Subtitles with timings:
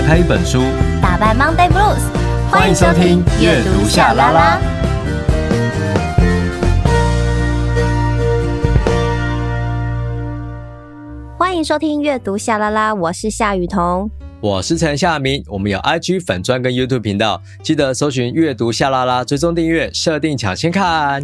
[0.00, 0.62] 打开一本书，
[1.02, 2.00] 打败 Monday Blues。
[2.50, 4.58] 欢迎收听阅读夏拉拉。
[11.36, 14.10] 欢迎收听阅读夏拉拉，我是夏雨桐，
[14.40, 15.44] 我是陈夏明。
[15.46, 21.22] 我们有 IG 粉专跟 YouTube 频道，记得搜寻阅读夏拉拉，追踪订阅，设定抢先看。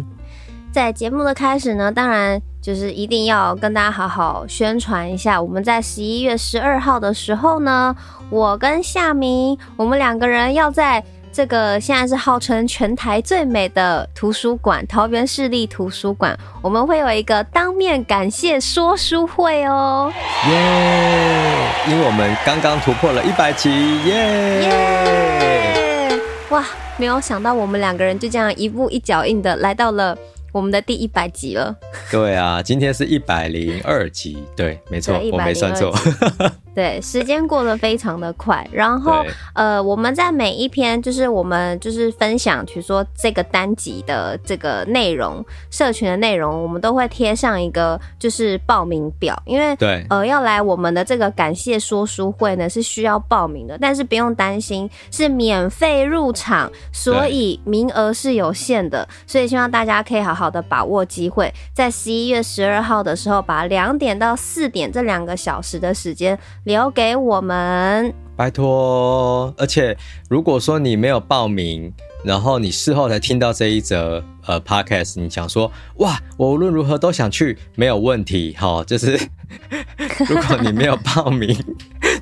[0.77, 5.41] 在节目的开始呢，当然就是一定要跟大家好好宣传一下。
[5.41, 7.95] 我们在十一月十二号的时候呢，
[8.29, 20.13] 我跟夏明，我们两个人要在这个现在是号称全台最美的图书馆——桃园市立图书馆，我们会有一个当面感谢说书会哦。
[20.47, 21.67] 耶！
[21.89, 23.71] 因为我们刚刚突破了一百集，
[24.03, 24.61] 耶！
[24.61, 26.19] 耶！
[26.49, 26.63] 哇，
[26.97, 30.15] 没有想到我们两个人就这样一步一脚印的来到了。
[30.57, 31.75] 我们的第一百集了，
[32.09, 35.93] 对啊，今天是一百零二集，对，没错，我没算错。
[36.73, 38.67] 对，时间过得非常的快。
[38.71, 66.39] 然后，呃，我们在每一篇就是我们就是分享，比如说这个单集的这个内容，社群的内容，我们都会贴上一个就是报名表，因为对，呃，要来我们的这个感谢说书会呢是需要报名的，但是不用担心，是免费入场，所以名额是有限的，所以希望大家可以好好好的把握机会，在十一月十二号的时候，把两点到四点这两个小时的时间。
[66.63, 69.53] 留给我们，拜托。
[69.57, 69.97] 而且
[70.29, 71.91] 如果说你没有报名，
[72.23, 78.55] 然后你事后才听到这一则呃 podcast，你想说哇，我无论如何都想去，没有问题。
[78.57, 79.19] 好，就是
[80.29, 81.53] 如果你没有报名，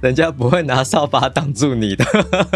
[0.06, 2.06] 人家不会拿扫把挡住你的。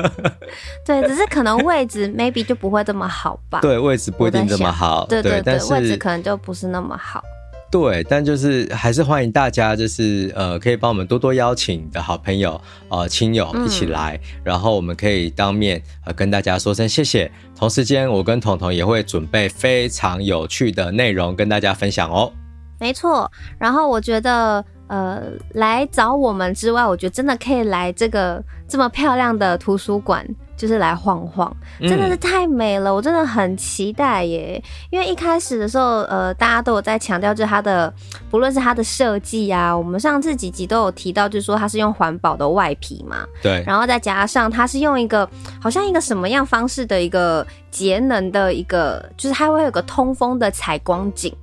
[0.86, 3.59] 对，只是可能位置 maybe 就不会这么好吧。
[3.66, 5.08] 对，位置不一定这么好。
[5.08, 7.23] 对对但是位置可能就不是那么好。
[7.72, 17.31] 对，但就是还是欢迎大家，就是呃，可以帮我们多多邀请的好朋友、呃亲友一起来，嗯、然后我们可以当面呃跟大家说声谢谢。
[17.56, 22.31] 同时间，我跟彤彤也会准备非常有趣的内容跟大家分享哦。
[22.79, 23.29] 没错，
[23.59, 25.22] 然后我觉得呃，
[25.53, 30.27] 来找我们之外，我觉得真的可以来这个这么漂亮的图书馆。
[30.59, 34.61] 就是来晃晃，真的是太美了，嗯、我真的很期待耶。
[34.89, 37.94] 因为一开始的时候，呃，大家都有在强调，就是它的
[38.29, 45.25] 不论是它的设计啊，我们上次几集都有提到，就是说它是用环保的外皮嘛，对，然后再加上它是用一个
[45.61, 51.33] 好像一个什么样方式的一个节能的一个，就是它会有个通风的采光颈，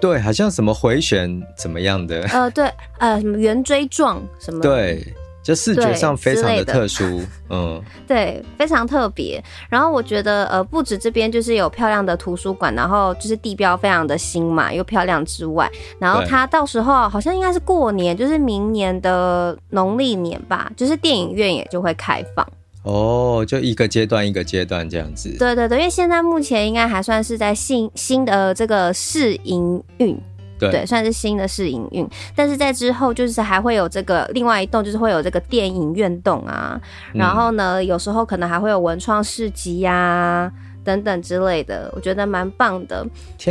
[0.00, 5.02] 对，好像什么回旋怎么样的，呃，对，呃，什么圆锥状什么，对。
[5.42, 9.42] 就视觉上非常的特殊，嗯， 对，非常特别。
[9.70, 15.68] 然后我觉得，呃，不止这边就是有漂亮的图书馆，然后就是地标非常的新嘛，又漂亮之外，
[15.98, 22.46] 然后它到时候好像应该是过年，就是明年的农历年吧，就是电影院也就会开放。
[22.82, 25.36] 哦，就一个阶段一个阶段这样子。
[25.38, 30.18] 对对对，因为现在目前应该还算是在新新的这个试营运。
[30.58, 36.78] 对，对，算是新的试营运，但是在之后就是还会有这个另外一栋，就是会有这个电影院栋啊，
[37.14, 40.52] 嗯、然后呢，有时候可能还会有文创市集呀、啊、
[40.84, 43.02] 等等之类的，我觉得蛮棒的。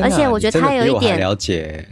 [0.04, 1.84] 而且我觉得它有一点了解，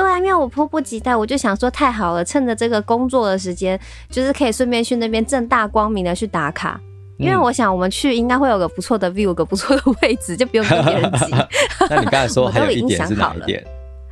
[0.00, 3.78] 对啊，因为我迫不及待，我就想说太好了，趁着这个工作的时间，
[4.10, 6.80] 就是可以顺便去那边正大光明的去打卡，
[7.18, 11.26] 嗯、因为我想我们去应该会有个不错的 view，有个不错的位置，就不用跟别人挤。
[11.90, 13.66] 那你刚才说还有一点是哪一点？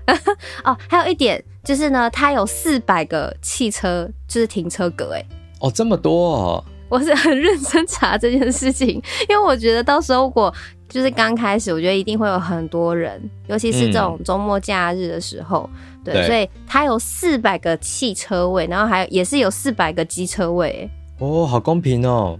[0.64, 5.25] 哦，还有一点就是呢，它有四百个汽车就是停车格，哎，
[5.60, 6.64] 哦，这么多哦！
[6.88, 10.52] 我是很认真查这件事情，因为我觉得到时候如果
[10.88, 20.88] 就是刚开始，我觉得一定会有很多人，尤其是这种周末假日的时候，嗯、对，对，所以它有四百个汽车位，然后还有也是有四百个机车位，
[21.19, 22.38] 哦，好公平哦。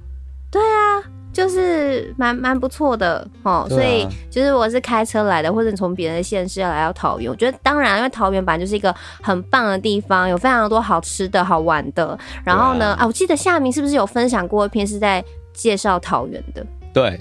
[0.51, 1.03] 对啊。
[1.37, 8.91] 就是蛮蛮不错的哦，所以就是我是开车来的，或者从别的县市要来到桃园，我觉得当然，因为桃园本来就是一个
[9.21, 12.19] 很棒的地方，有非常多好吃的好玩的。
[12.43, 15.23] 然后呢，啊，啊，我记得夏明是不是有分享过一篇是在
[15.53, 16.67] 介绍桃园的？
[16.95, 17.21] 对。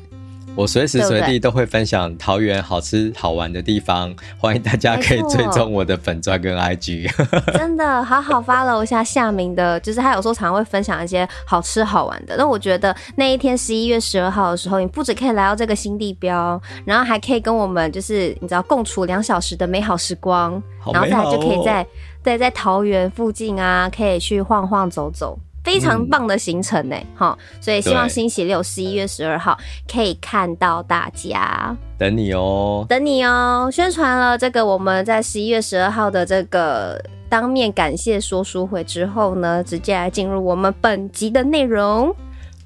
[0.58, 7.12] 我随时随地都会分享桃园好吃好玩的地方，欢迎大家可以追踪我的粉钻跟 IG。
[7.52, 12.38] 真的好好 follow 一下夏明的，就是他有时候常会分享一些好吃好玩的。
[12.38, 20.54] 那我觉得那一天十一月十二号的时候，你不只可以来到这个新地标，然后还可以跟我们就是你知道共处两小时的美好时光，
[20.86, 21.86] 哦、然后再来就可以在
[22.24, 25.38] 对在桃园附近啊，可以去晃晃走走。
[25.66, 29.58] 非常棒的行程呢，哈、嗯，所以希望星期六十一月十二号
[29.92, 33.68] 可以看到大家，等你哦，等你哦。
[33.72, 42.16] 宣传了这个我们在十一月十二号的这个当面感谢说书会之后呢，直接来进入我们本集的内容。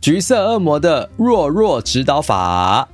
[0.02, 2.90] 橘色恶魔的弱弱指导法。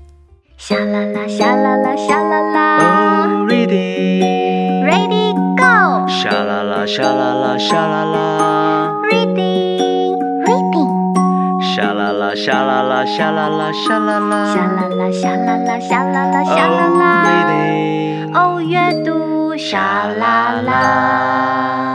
[0.58, 2.78] 沙啦啦，沙啦啦，沙啦啦。
[2.78, 6.08] Oh, reading, ready, go。
[6.08, 8.65] 沙啦啦，沙啦啦，沙啦啦。
[12.26, 14.52] 啦啦，沙啦啦，沙啦啦，沙啦啦。
[14.52, 18.32] 沙啦啦，沙啦啦，沙啦啦，沙啦啦。
[18.34, 18.58] Oh, reading。
[18.58, 21.92] 哦，阅读，沙啦啦。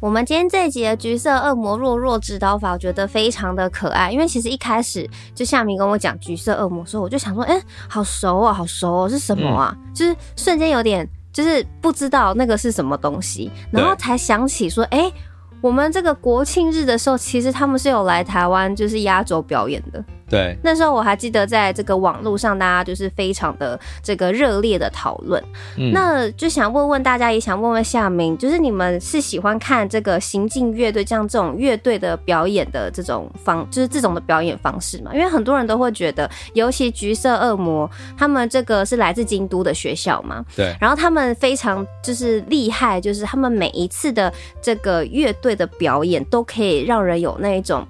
[0.00, 4.10] 我们今天这一集的橘色恶魔弱弱指导法，我觉得非常的可爱。
[4.10, 9.76] 因为其实一开始就夏明跟我讲橘色恶魔的时候，我就想说，哎、欸，好熟啊，好熟哦，是什么啊？
[9.76, 15.12] 嗯、就是瞬间有点就是不知道那个是什么东西，然后才想起说，哎、欸，
[15.60, 20.04] 我们这个国庆日的时候，其实他们是有来台湾就是压轴表演的。
[20.28, 25.42] 对，那时候我还记得，在这个网络上，大家就是非常的这个热烈的讨论。
[25.76, 35.14] 嗯，那就想问问大家，也想问问夏明，就是你们是喜欢看这个行进乐队，像这种乐队的表演的这种方，就是这种的表演方式嘛？
[35.14, 40.44] 因为很多人都会觉得，尤其橘色恶魔，他们这个是来自京都的学校嘛。
[40.54, 40.76] 对。
[40.78, 44.30] 然后他们非常就是厉害，就是他们每一次的
[44.60, 47.86] 这个乐队的表演，都可以让人有那一种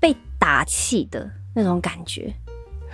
[0.00, 1.28] 被打气的。
[1.56, 2.30] 那种感觉，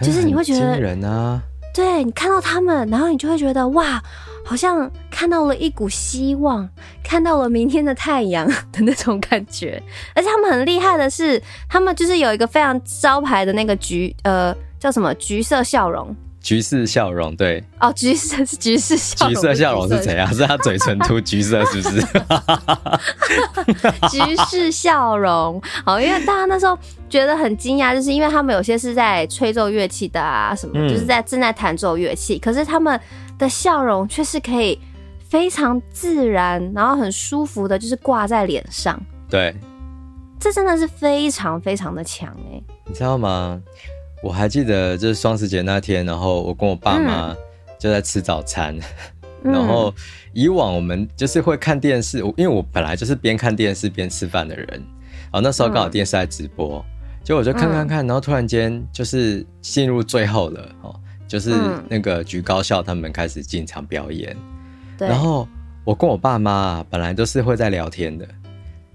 [0.00, 1.42] 就是你会觉得人啊，
[1.74, 4.00] 对，你看到他们，然后你就会觉得哇，
[4.44, 6.68] 好像看到了一股希望，
[7.02, 9.82] 看到了明天的太阳的那种感觉。
[10.14, 16.14] 而且他们很厉害的是，他们就是有一个非常招牌的那个橘，呃，叫什么橘色笑容。
[16.42, 20.26] 橘色笑容，对哦，橘色是 橘色笑容，橘色笑容是怎样？
[20.34, 22.00] 是他嘴唇涂橘色，是不是？
[24.10, 26.76] 橘色笑容，好，因为大家那时候
[27.08, 32.98] 觉得很惊讶，就是因为他们有些是在吹奏乐器的啊，什么，嗯、就是在正在弹奏乐器，可是他们
[33.38, 34.78] 的笑容却是可以
[35.28, 39.00] 非常自然，然后很舒服的，就是挂在脸上。
[39.30, 39.54] 对，
[40.40, 43.62] 这真的是非常非常的强哎，你知道吗？
[44.22, 47.36] 我还记得就是双十节那天，然后我跟我爸妈
[47.78, 48.78] 就在吃早餐，
[49.42, 49.92] 嗯、然后
[50.32, 56.84] 以往我们就是会看电视，因为我本来就是边看电视边吃饭的人，然后那时候刚好电视在直播，
[57.24, 60.94] 结果、嗯、我就看看看，然后突然间就是进入最后了哦，
[61.26, 61.52] 就是
[61.88, 64.36] 那个橘高校他们开始进场表演，
[64.96, 65.08] 对。
[65.08, 65.48] 然后
[65.84, 68.28] 我跟我爸妈本来都是会在聊天的。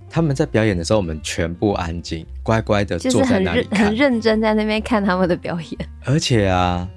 [0.09, 5.89] 他们在表演的时候，我们全部安静，乖乖的坐在那里看，很认真在那边看他们的表演。
[6.05, 6.87] 而且啊，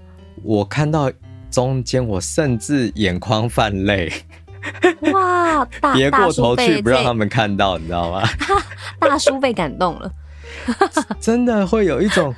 [0.43, 1.11] 我看到
[1.51, 4.13] 中间，我甚至眼眶泛泪。
[5.13, 5.65] 哇！
[5.95, 8.23] 别过头去，不让他们看到，你知道吗？
[9.01, 10.13] 大叔被感动了，
[11.19, 12.35] 真的会有一种，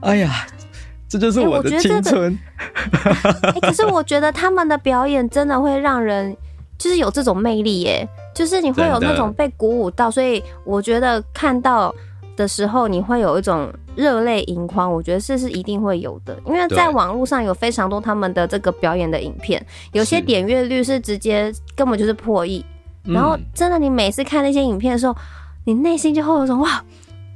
[0.00, 0.46] 哎呀，
[1.06, 2.36] 这就是我的青春。
[3.02, 6.34] 欸 欸、可是我觉得他们的表演真的会让人，
[6.78, 8.08] 就是有这种魅力耶。
[8.34, 11.92] 就是你会有那种被鼓舞到，所以我觉得看到
[12.36, 14.88] 的时候你会有一种热泪盈眶。
[14.92, 19.60] 我觉得这是一定会有的，因为在网络上有非常多他们的这个表演的影片，
[19.90, 22.64] 有些点阅率是直接根本就是破亿。
[23.02, 25.16] 然后真的，你每次看那些影片的时候，
[25.64, 26.84] 你内心就会有种哇，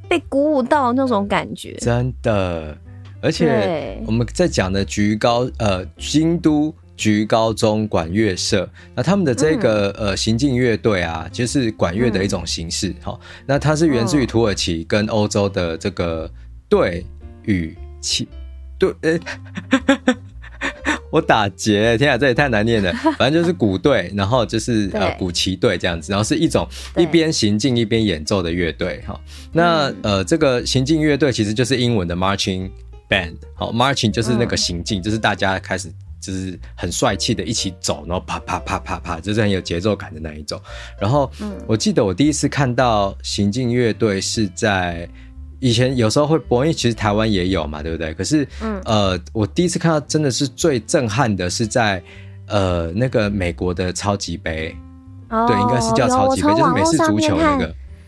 [0.09, 1.75] 被鼓舞到那种感觉。
[1.81, 2.79] 真的，
[3.21, 6.73] 而且我们在讲的橘高呃京都。
[6.97, 12.95] 橘高中管乐社，那他们的这个、嗯、呃行进乐队啊，就是管乐的一种形式。
[13.01, 16.31] 好、嗯，那它是源自于土耳其跟欧洲的这个
[16.69, 17.05] 队
[17.45, 18.29] 与器
[18.79, 19.19] 对，呃，
[21.11, 22.93] 我打结，天啊，这也太难念了。
[23.19, 29.03] 反正就是鼓队，然后就是呃鼓旗队这样子，然后是一种一边行进一边演奏的乐队。
[29.07, 29.21] 好，
[29.53, 32.71] 那、嗯、呃这个行进乐队其实就是英文的 marching
[33.09, 33.35] band。
[33.55, 35.91] 好，marching 就是那个行进，嗯、就是大家开始。
[36.23, 40.59] 就是很帅气的一起走，然后啪啪啪啪啪，就是很有节奏感的那一种。
[41.01, 41.29] 然后，
[41.67, 45.09] 我记得我第一次看到行进乐队是在
[45.59, 48.15] 以前，有时候会播，因为其实台湾也有嘛，对不对？
[48.15, 52.01] 可是，嗯，呃，我第一次看到真的是最震撼的是在
[52.47, 54.77] 呃那个美国的超级杯，
[55.29, 57.67] 哦、对，应该是叫超级杯，就是美式足球那个。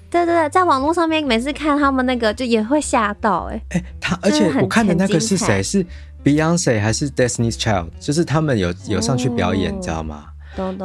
[0.09, 5.61] 对对对，在网络上面每次看他们那个就也会吓到、欸，哎哎，他而且我看的那个是谁？
[5.61, 5.85] 是。
[6.25, 10.25] Beyonce 还是 Destiny's Child，就是他们有有上去表演，你知道吗？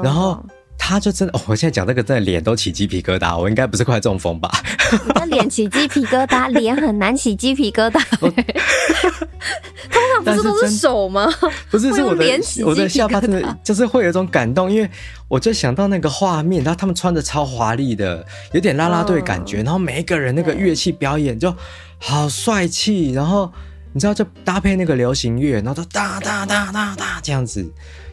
[0.04, 0.44] 然后
[0.78, 3.38] 他就真的，哦、我现在讲这个，真的脸都起鸡皮疙瘩。
[3.38, 4.52] 我应该不是快中风吧？
[5.06, 8.02] 你的脸起鸡皮疙瘩， 脸很难起鸡皮疙瘩。
[8.20, 11.32] 通常不是都是手吗？
[11.70, 12.26] 不是，是我的
[12.66, 14.90] 我的下巴真的就是会有一种感动，因为
[15.28, 21.56] 我就想到那个画面，然后他们穿的超华丽的，有点啦啦队感觉，嗯、然后每一个人那个乐器表演就
[22.00, 23.52] 好帅气，然后。
[23.94, 27.68] 你知道，就搭配那个流行乐，然后都哒哒哒哒哒这样子，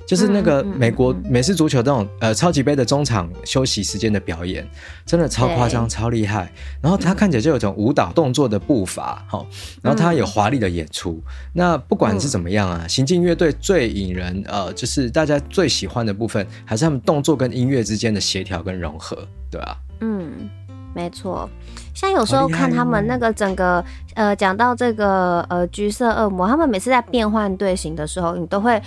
[0.07, 4.67] 就是那个美国美式足球这种呃超级杯的中场休息时间的表演，
[5.05, 6.51] 真的超夸张、超厉害。
[6.81, 9.47] 然后他看起来就有种舞蹈动作的步伐，好，
[9.83, 11.23] 然后他有华丽的演出。
[11.53, 19.77] 那不管是怎么样啊，行进乐队最引人呃，就是大家最喜欢的部分，还是他们动作跟音乐之间的协调跟融合，对吧？
[20.01, 20.49] 嗯，
[20.95, 21.51] 没错。
[21.97, 23.83] 像有时候看他们那个整个
[24.15, 28.81] 呃，讲到这个呃橘色恶魔，他们每次在变换队形的时候，你都会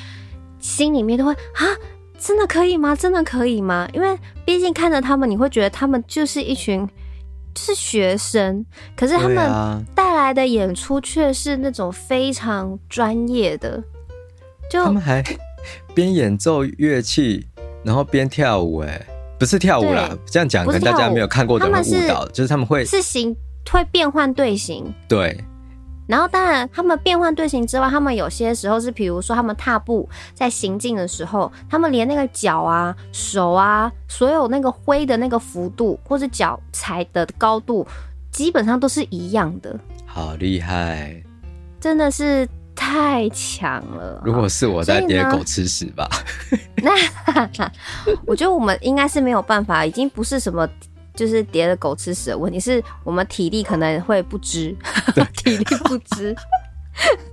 [0.59, 1.65] 心里面都会啊，
[2.19, 2.95] 真的可以吗？
[2.95, 3.89] 真的可以吗？
[3.93, 6.87] 因为毕竟看着他们，你会觉得他们就是一群
[7.55, 8.63] 就是学生，
[8.95, 13.83] 可是他们带来的演出却是那种非常专业的，
[14.69, 15.23] 就他们还
[15.95, 17.47] 边演奏乐器，
[17.83, 19.03] 然后边跳舞，哎。
[19.39, 23.33] 不是跳舞啦，这样讲可能大家没有看过的人会误导，就是他们会是形
[23.71, 25.41] 会变换队形，对。
[26.07, 37.85] 然后当然他们变换队形之外，他们有些时候是，比如说他们踏步在行进的时候，他们连那个脚啊、手啊，所有那个挥的那个幅度或者脚踩的高度，
[38.31, 39.79] 基本上都是一样的。
[40.05, 41.23] 好厉害，
[41.79, 42.49] 真的是。
[42.89, 44.19] 太强了！
[44.25, 46.09] 如果是我在叠狗吃屎吧，
[46.81, 46.91] 那
[48.25, 50.67] 我觉得我们应该是没有办法，已经不是什么
[51.13, 54.75] 就是叠的狗吃屎的问题，是我们体力可能会不支，
[55.37, 56.35] 体力不支。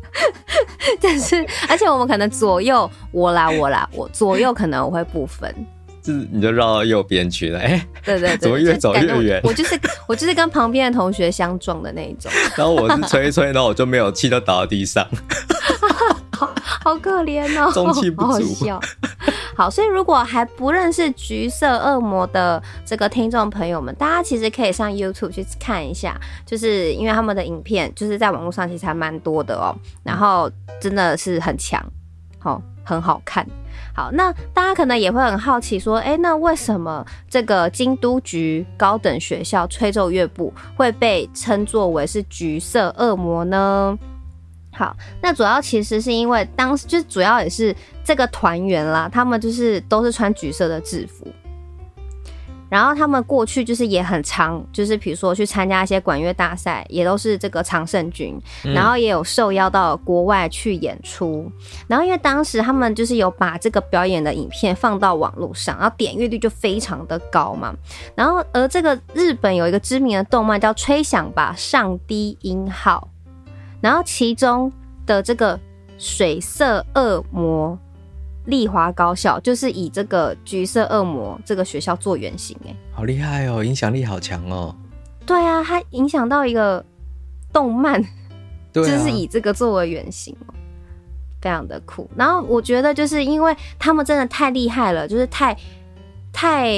[1.00, 1.36] 但是，
[1.70, 5.52] 而且我们可能左右我啦我啦我左右可能我会不分。
[6.06, 9.40] 就是你就绕到右边去了，哎、欸，对对对，怎么越走越远？
[9.42, 12.30] 我就是我就是跟旁边的同学相撞的那一种。
[12.56, 15.04] 然后我是吹一吹，然后我就没有气，都倒到地上，
[16.30, 18.28] 好好可怜哦，中气不足。
[18.28, 18.80] 好笑。
[19.56, 30.48] 好，所以如果还不认识橘色恶魔的这个听众朋友们，大家其实可以上 YouTube 去看一下，就是因为他们的影片就是在网络上其实还蛮多的哦，然后
[30.80, 31.82] 真的是很强，
[32.38, 33.44] 好，很好看。
[33.96, 43.98] 好，那大家可能也会很好奇，说，哎，那为什么这个京都局高等学校吹奏乐部会被称作为是橘色恶魔呢？
[44.70, 47.74] 好，那主要其实是因为当时就主要也是
[48.04, 51.26] 这个团员啦，他们就是都是穿橘色的制服。
[52.68, 61.50] 然后他们过去就是也很常，就是比如说去参加一些管乐大赛，也都是这个常胜军，然后也有受邀到国外去演出。
[61.86, 67.74] 然后因为当时他们就是有把这个表演的影片放到网络上，然后点阅率就非常的高嘛。
[68.14, 73.08] 然后而这个日本有一个知名的动漫叫《吹响吧上低音号》，
[73.80, 74.72] 然后其中
[75.06, 75.58] 的这个
[75.98, 77.78] 水色恶魔。
[78.46, 84.74] 丽华高校就是以这个橘色恶魔这个学校做原型，哎，好厉害哦，影响力好强哦。
[85.24, 86.84] 对啊，它影响到一个
[87.52, 88.02] 动漫，
[88.72, 90.36] 就是以这个作为原型，
[91.40, 92.08] 非常的酷。
[92.16, 95.56] 然后我觉得就是因为他们真的太厉害了，就是太
[96.32, 96.72] 太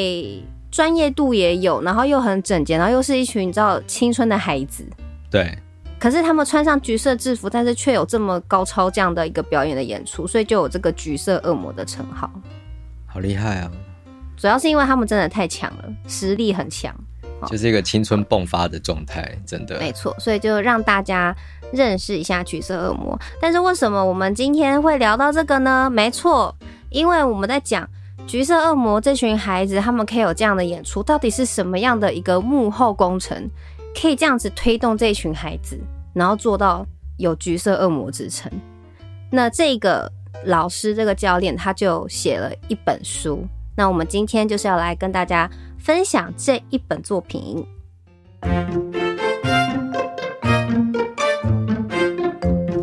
[0.70, 4.84] 专业度也有，然后又很整洁，然后又是一群你知道青春的孩子，
[5.30, 5.56] 对。
[5.98, 12.30] 可是他们穿上橘色制服，但是却有这么高超这样的一个表演的演出，所以就有这个橘色恶魔的称号。
[13.06, 13.70] 好厉害啊！
[14.36, 16.94] 主要是因为他们真的太强了，实力很强，
[17.48, 20.14] 就是一个青春迸发的状态，真的没错。
[20.20, 21.34] 所以就让大家
[21.72, 23.18] 认识一下橘色恶魔。
[23.40, 25.90] 但是为什么我们今天会聊到这个呢？
[25.90, 26.54] 没错，
[26.90, 27.88] 因为我们在讲
[28.28, 33.50] 橘色恶魔这群孩子，他们可以有这样的演出，到底是什么样的一个幕后工程？
[34.00, 35.76] 可以这样子推动这群孩子，
[36.14, 36.86] 然后做到
[37.16, 38.50] 有橘色恶魔之称。
[39.30, 40.10] 那这个
[40.44, 43.44] 老师，这个教练，他就写了一本书。
[43.76, 47.66] 那我们今天就是要来跟大家分享这一本作品。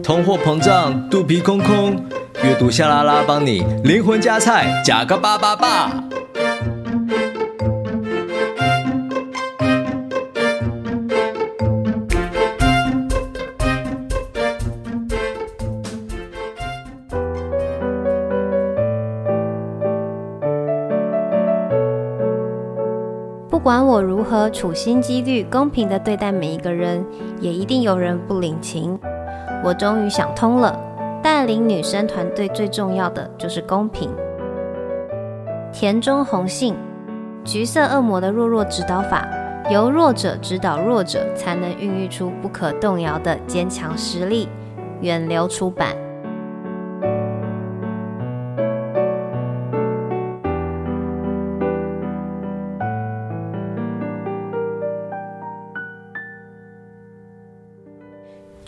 [0.04, 1.96] 通货膨胀，肚皮空空，
[2.44, 6.04] 阅读夏拉拉帮你灵魂加菜，加个八八八。
[23.96, 27.06] 我如何处心积虑、公平地对待每一个人，
[27.40, 29.00] 也一定有人不领情。
[29.64, 30.78] 我终于想通了，
[31.24, 34.10] 带领女生团队最重要的就是公平。
[35.72, 36.76] 田中弘幸，
[37.46, 39.26] 橘色恶魔的弱弱指导法，
[39.72, 44.50] 由弱者指导弱者，才能孕育出不可动摇的坚强实力。
[45.00, 45.96] 远流出版。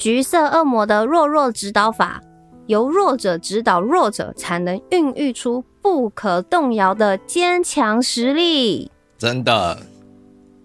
[0.07, 2.21] 橘色恶魔的弱弱指导法，
[2.67, 8.89] 由弱者指导弱者，才能孕育出不可动摇的坚强实力。
[9.17, 9.77] 真的，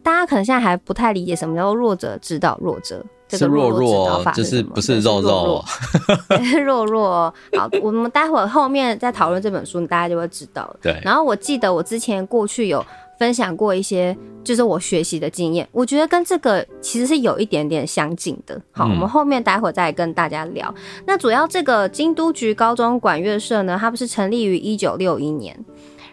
[0.00, 3.04] 大家可能现在还不太理解什么叫做弱者指导弱者。
[3.26, 5.64] 这个弱弱就是不是肉肉，
[6.64, 7.34] 弱弱。
[7.56, 10.76] 好，我们待会儿后面再讨论这本书，大家就会知道了。
[10.82, 11.00] 对。
[11.02, 12.84] 然后我记得我之前过去有
[13.22, 18.60] 分享过一些，就是我学习的经验，我觉得跟这个其实是有一点点相近的。
[18.72, 20.74] 好，嗯、我们后面待会儿再跟大家聊。
[21.06, 25.56] 那主要这个京都局高中管乐社呢，它不是成立于一九六一年，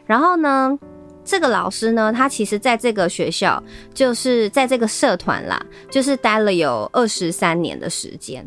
[0.06, 0.78] 然后呢。
[1.26, 3.62] 这个老师呢，他其实在这个学校，
[3.94, 8.44] 就是在这个社团啦，就是待了有二十三年的时间。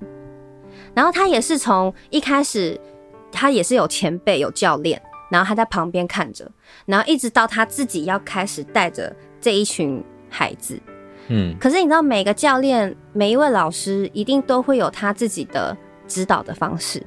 [0.93, 2.77] 然后他也是从一开始，
[3.31, 5.01] 他也是有前辈、有教练，
[5.33, 6.49] 然后他在旁边看着，
[6.87, 10.79] 然后一直到他自己要开始带着这一群孩子。
[11.29, 17.03] 嗯，可是你知道，每个教练、每一位老师，一定都会有他自己的指导的方式。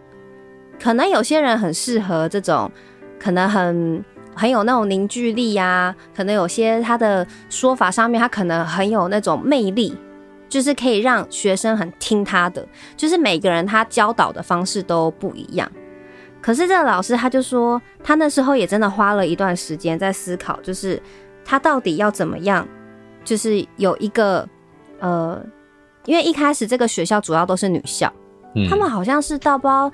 [0.81, 2.69] 可能有些人很适合这种，
[3.19, 4.03] 可能很。
[4.37, 9.97] 很有那种凝聚力呀、啊，可能有些他的说法上面，他可能很有那种魅力，
[10.49, 12.67] 就是可以让学生很听他的。
[12.97, 15.71] 就是每个人他教导的方式都不一样。
[16.45, 21.01] 可是这个老师他就说，他那时候也真的花了一段时间在思考，就是
[21.43, 22.67] 他到底要怎么样，
[23.23, 24.47] 就是有一个
[24.99, 25.43] 呃，
[26.05, 28.13] 因为一开始这个学校主要都是女校，
[28.53, 29.91] 嗯、他们好像是到不知道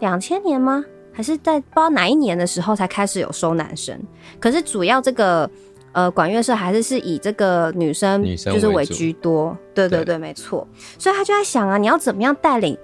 [0.00, 0.84] 两千年吗？
[1.10, 3.98] 还是在不知道哪一年的时候才开始有收男生，
[4.38, 5.50] 可是主要这个
[5.92, 10.68] 呃管乐社还是是以这个女生就是为居多，对对对，没错。
[10.98, 12.76] 所以他就在想啊，你要怎么样带领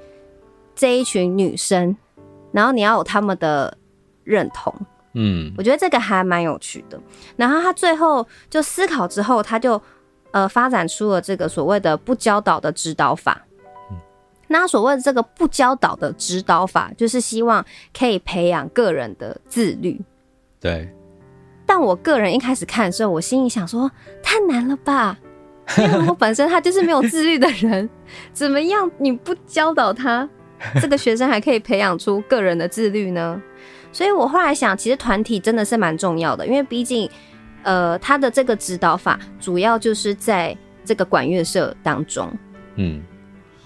[0.74, 1.94] 这一群女生，
[2.52, 3.76] 然后你要有他们的
[4.24, 4.74] 认同，
[5.14, 7.00] 嗯，我觉得这个还蛮有趣的。
[7.36, 9.80] 然后他最后就思考之后，他就
[10.30, 13.42] 呃发展出了这个所谓的不教导的指导法。
[14.50, 17.62] 那所谓的这个不教导的指导法，就是希望
[17.96, 20.00] 可以培养个人的自律。
[20.58, 20.90] 对。
[21.66, 23.90] 但我个人一开始看的时候，我心里想说，
[24.22, 25.18] 太难了吧？
[25.76, 27.86] 因为我本身他就是没有自律的人，
[28.32, 30.26] 怎么样你不教导他，
[30.80, 33.40] 这个学生还可以培养出个人的自律呢？
[33.92, 37.10] 所以我后来想，其实团体真的是蛮重要的，因为毕竟，
[37.62, 42.32] 呃，他的这个指导法主要就是在这个管乐社当中，
[42.76, 43.02] 嗯。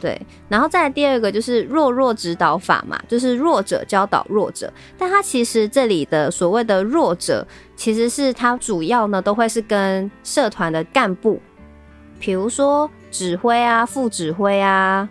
[0.00, 4.68] 对，然后再来第二个就是弱弱指导法嘛，就是弱者教导弱者。
[4.98, 11.40] 但他其实这里的所谓的弱者，其实是他主要呢都会是跟社团的干部，
[12.18, 15.08] 比如说指挥啊、副指挥啊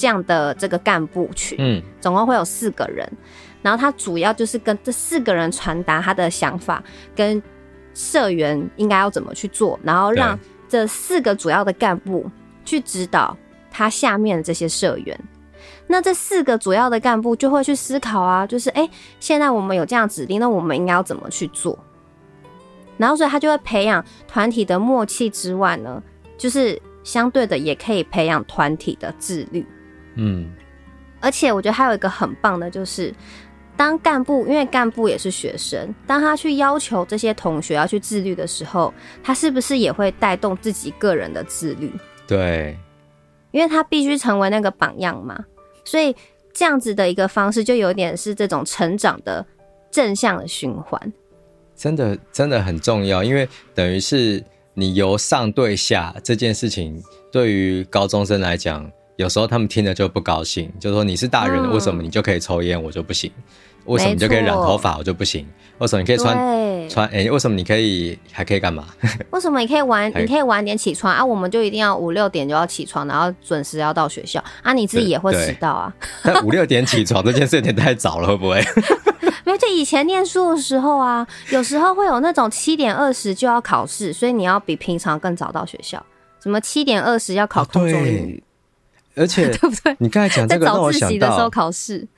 [0.00, 3.06] 这样的这个干部群，嗯，总共会有四个人。
[3.62, 6.82] 然后他主要就是跟这四个人传达他的想法，
[7.14, 7.42] 跟
[7.92, 12.30] 社员应该要怎么去做，然后让这四个主要的干部
[12.64, 13.36] 去指导。
[13.72, 15.16] 他下面的这些社员，
[15.86, 21.78] 那这四个主要的干部就会去思考啊，就是哎、欸，现在我们有这样指令，那我们应该要怎么去做？
[22.96, 26.02] 然后所以他就会培养团体的默契之外呢，
[26.36, 29.64] 就是相对的也可以培养团体的自律。
[30.20, 30.48] 嗯，
[31.20, 33.12] 而且我觉得还有一个很棒的，就是
[33.76, 41.90] 当干部，因为干部也是学生，当他去要求这些同学要去自律的时候，他是不是也会带动自己个人的自律？
[42.26, 42.76] 对。
[43.52, 45.36] 因为他必须成为那个榜样嘛，
[45.84, 46.14] 所以
[46.52, 49.44] 这样子的一个方式就有点是这种成长的
[49.90, 51.12] 正向的循环，
[51.74, 53.24] 真的真的很重要。
[53.24, 54.40] 因为等于是
[54.72, 57.02] 你由上对下这件事情，
[57.32, 58.88] 对于高中生来讲，
[59.20, 63.30] 有时候他们听了就不高兴，就说你是大人，为什么你就可以抽烟，我就不行？
[63.84, 65.46] 为什么你就可以染头发，我就不行？
[65.76, 66.34] 为什么你可以穿
[66.88, 67.06] 穿？
[67.08, 68.86] 哎、欸，为什么你可以还可以干嘛？
[69.28, 70.10] 为什么你可以晚？
[70.16, 71.22] 你可以晚点起床啊？
[71.22, 74.72] 我们就一定要五六点就要起床，然后准时要到学校啊？
[74.72, 75.92] 你自己也会迟到啊？
[76.24, 78.62] 但五六点起床这件事有点太早了，会不会？
[79.44, 86.02] 没有，就以前念书的时候啊，有时候会有那种七点二十就要考试，所以你要比平常更早到学校。
[86.42, 88.42] 什么七点二十要考空中英语？
[89.20, 89.94] 而且 对不对？
[89.98, 92.08] 你刚才讲这个让我想到，时候考试，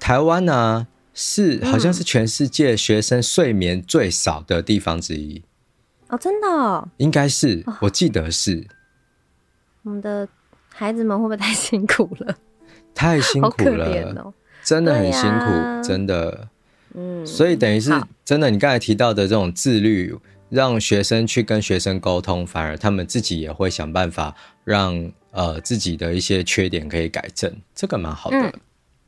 [0.00, 0.86] 台湾呢、啊？
[1.14, 5.42] 是，好像是全世界学生睡眠最少的地方之一。
[6.08, 6.88] 哦，真的哦？
[6.98, 8.66] 应该是，我记得是。
[9.82, 10.28] 我们的
[10.68, 12.36] 孩子们会不会太辛苦了？
[12.94, 16.48] 太辛苦了，哦、真的很辛苦，啊、真的。
[16.94, 17.90] 嗯，所以等于是
[18.24, 20.16] 真的，你刚才提到的这种自律，
[20.50, 28.36] 让学生去跟学生沟通，反而他们自己也会想办法让呃自己的一些缺点可以改正，这个蛮好的。
[28.36, 28.52] 嗯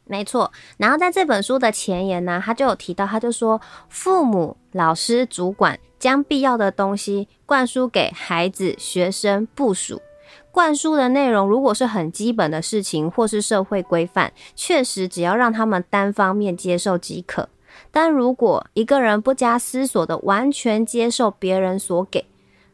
[0.05, 10.03] 没错，然后在这本书的前言呢，他就有提到，他就说，父母、老师、主管将必要的东西灌输给孩子、学生、部属，
[10.51, 17.49] 灌输的内容如果是很基本的事情或是社会规范，确实只要让他们单方面接受即可。
[17.93, 22.25] 但如果一个人不加思索的完全接受别人所给，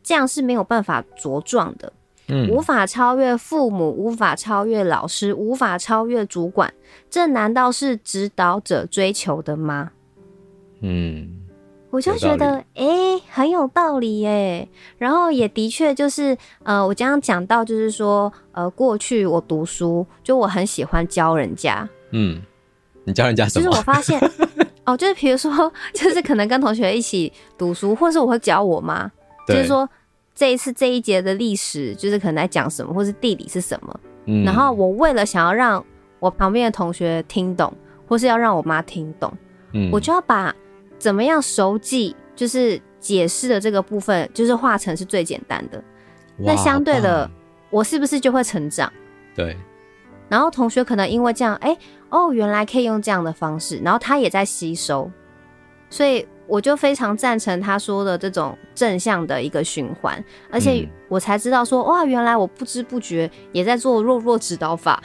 [0.03, 1.93] 这样是没有办法茁壮的。
[2.29, 6.73] 嗯，无法超越父母，无法超越老师，无法超越主管，
[7.09, 9.93] 这难道是指导者追求的吗？
[10.81, 11.47] 嗯，
[11.91, 14.69] 我就觉得，哎、欸，很有道理耶。
[14.99, 21.89] 然后也的确就是，呃，我刚刚讲到，就是说，呃，过去我读书，就我很喜欢教人家。
[22.11, 22.43] 嗯，
[23.05, 23.65] 你教人家什么？
[23.65, 24.21] 就是我发现，
[24.85, 29.09] 哦，就是比如说， 就是可能跟同学一起读书，或是我会教我妈，
[29.47, 29.89] 就是说。
[30.37, 34.01] 这一次这一节的历史就是可能在讲什么，或是地理是什么。
[34.27, 35.83] 嗯，然后我为了想要让
[36.21, 37.73] 我旁边的同学听懂，
[38.07, 39.33] 或是要让我妈听懂，
[39.73, 40.55] 嗯，我就要把
[40.99, 45.83] 怎么样熟记，就是解释的这个部分，就是化成是最简单的。
[46.37, 47.31] 那相对的，
[47.71, 48.93] 我是不是就会成长？
[49.35, 49.57] 对。
[50.29, 51.75] 然后同学可能因为这样，哎，
[52.11, 55.11] 哦，原来可以用这样的方式，然后他也在吸收，
[55.89, 56.29] 所以。
[56.47, 65.03] 我就非常赞成他说的这种正向的一个循环，而且我才知道说，哇，原来我不知不觉也在做弱弱指导法。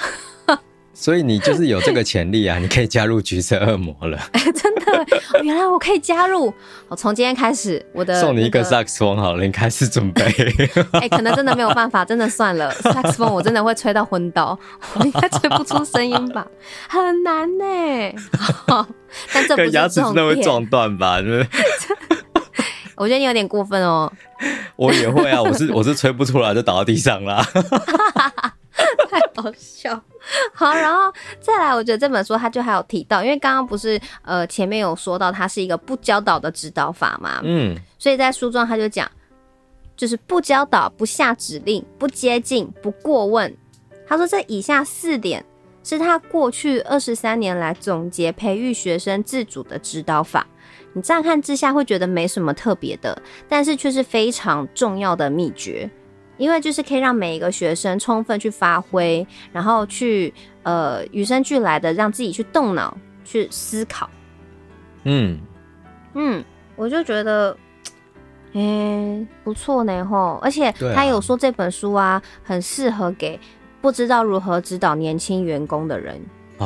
[0.94, 2.58] 所以你就是有这个潜力啊！
[2.62, 4.18] 你可以加入橘色恶魔了。
[4.34, 5.06] 哎、欸，真的，
[5.42, 6.54] 原来我可以加入。
[6.90, 10.24] 我从今天开始，我的、那个、送你一个萨克斯风好了，你开始准备。
[10.94, 12.70] 哎、欸，可能真的没有办法，真的算了。
[12.72, 14.58] 萨克斯风我真的会吹到昏倒，
[14.96, 16.46] 我应该吹不出声音吧？
[16.90, 17.64] 很难呢。
[19.34, 21.18] 但这不是，牙齿真的会撞断吧？
[22.96, 24.12] 我觉得你有点过分哦。
[24.76, 27.44] 我也会啊，我是我是吹不出来就倒到地上啦。
[29.42, 30.02] 太好笑，
[30.54, 39.10] 好，然后再来，我觉得这本书他就还有提到，因为刚刚不是呃前面有说到它是一个不教导的指导法嘛，嗯，所以在书中他就讲，
[39.98, 43.56] 就是不教导、不下指令、不接近、不过问。
[44.08, 45.44] 他说这以下四点
[45.84, 50.46] 是他过去二十三年来总结培育学生自主的指导法。
[50.94, 55.90] 你乍看之下会觉得没什么特别的，但是却是非常重要的秘诀。
[56.42, 64.10] 因为就是可以让每一个学生充分去发挥，然后去呃与生俱来的让自己去动脑去思考。
[65.04, 65.38] 嗯
[66.16, 66.44] 嗯，
[66.76, 67.56] 我就觉得，
[68.54, 70.40] 哎、欸，不错呢吼！
[70.42, 73.40] 而且他有说这本书啊，很适合给
[73.80, 76.20] 不知道如何指导年轻员工的人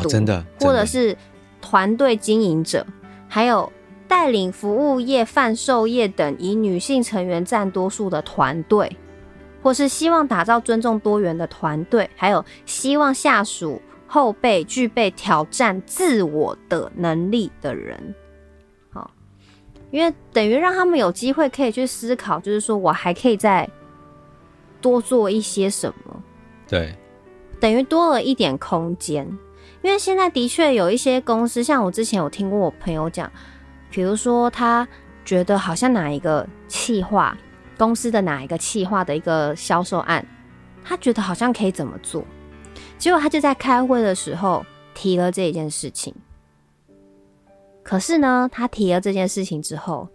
[0.08, 1.14] 真的，或者是
[1.62, 2.88] 团队经营者，
[3.28, 3.70] 还有
[4.08, 8.90] 带领服务业、贩售业等以女性成员占多数的团队。
[9.66, 18.14] 或是希望打造尊重多元的团队，还有希望下属后辈具备挑战自我的能力的人，
[18.92, 19.10] 好，
[19.90, 23.68] 因为等于让他们有机会可以去思考，就是说我还可以再
[24.80, 26.22] 多做一些什么，
[26.68, 26.96] 对，
[27.60, 29.28] 等于多了一点空间。
[29.82, 33.32] 因为现在的确有一些公司，像我之前有听过我朋友讲，
[33.90, 34.88] 比如说他
[35.26, 37.36] 觉得好像哪一个企划。
[37.78, 40.26] 公司的哪一个企划的一个销售案，
[40.84, 42.24] 他觉得好像可以怎么做，
[42.98, 46.14] 结果他就在开会的时候提了这一件事情。
[47.84, 50.08] 可是呢，他提了这件事情之后，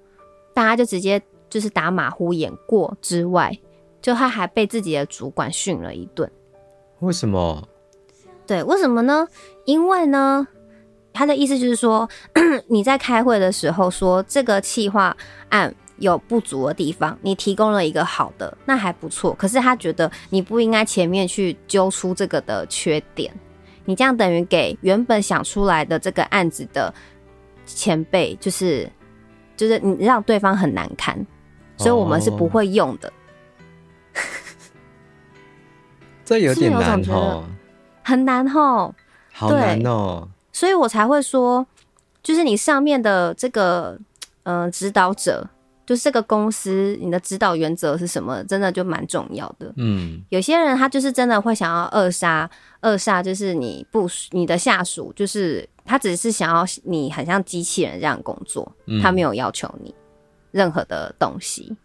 [0.55, 3.57] 大家就直接就是打马虎眼过之外，
[4.01, 6.31] 就他还被自己的主管训了一顿。
[7.01, 7.69] 为什么？
[8.47, 9.29] 对，为什么呢？
[9.67, 10.47] 因为呢，
[11.13, 12.09] 他的意思就是说，
[12.69, 15.17] 你在开会的时候说这个企划
[15.51, 15.75] 案。
[16.01, 19.33] 有不足的地方，你提供了一个好的，那还不错。
[19.35, 23.33] 可是他觉得你不应该前面去揪出这个的缺点，
[23.85, 26.93] 你这样等于给原本想出来的这个案子的
[27.67, 28.91] 前辈，就是
[29.57, 31.15] 就是你让对方很难堪，
[31.77, 33.09] 所以我们是不会用的。
[33.09, 33.13] 哦、
[36.25, 37.45] 这有点难哦，
[38.03, 38.95] 很难哦，
[39.33, 40.27] 好难哦。
[40.51, 41.67] 所以我才会说，
[42.23, 43.99] 就是你上面的这个
[44.45, 45.47] 嗯、呃、指导者。
[45.91, 48.45] 就是这个公司，你的指导原则是什么？
[48.45, 49.75] 真的就蛮重要的。
[49.77, 52.49] 嗯，有些人他就是真的会想要扼杀，
[52.83, 59.93] 扼杀就是你不你的下属，就是他只是想要你很像机器人这样工作，嗯，他没有要求你
[60.53, 61.77] 任何的东西。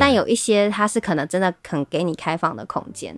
[0.00, 3.14] 但有一些他是可能真的肯给你开放的空间，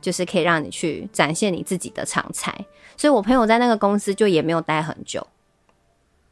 [0.00, 2.52] 就是可以让你去展现你自己的长才。
[2.96, 5.24] 所以我朋友在那个公司就也没有待很久。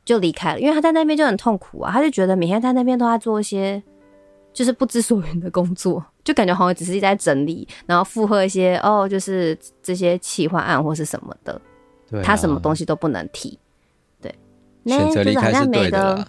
[0.09, 3.83] 就离开了，因为他在那边就很痛苦啊，他就觉得每天在那边都在做一些
[4.55, 11.61] 就是不知所云的工作，就感觉好像只是一直在整理，然后附和一些哦，就是这些企划案或是什么的，
[12.11, 13.59] 对啊，他什么东西都不能提，
[14.23, 14.35] 对，
[14.87, 16.27] 选择离开是对的。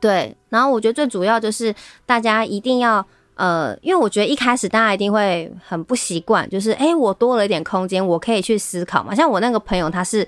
[0.00, 1.72] 对，然后我觉得最主要就是
[2.04, 3.06] 大家一定要
[3.36, 9.14] 呃，因为我觉得一开始大家一定会很不习惯，就是哎、欸，我多了一点空间，我可以去思考嘛。
[9.14, 10.26] 像我那个朋友，他是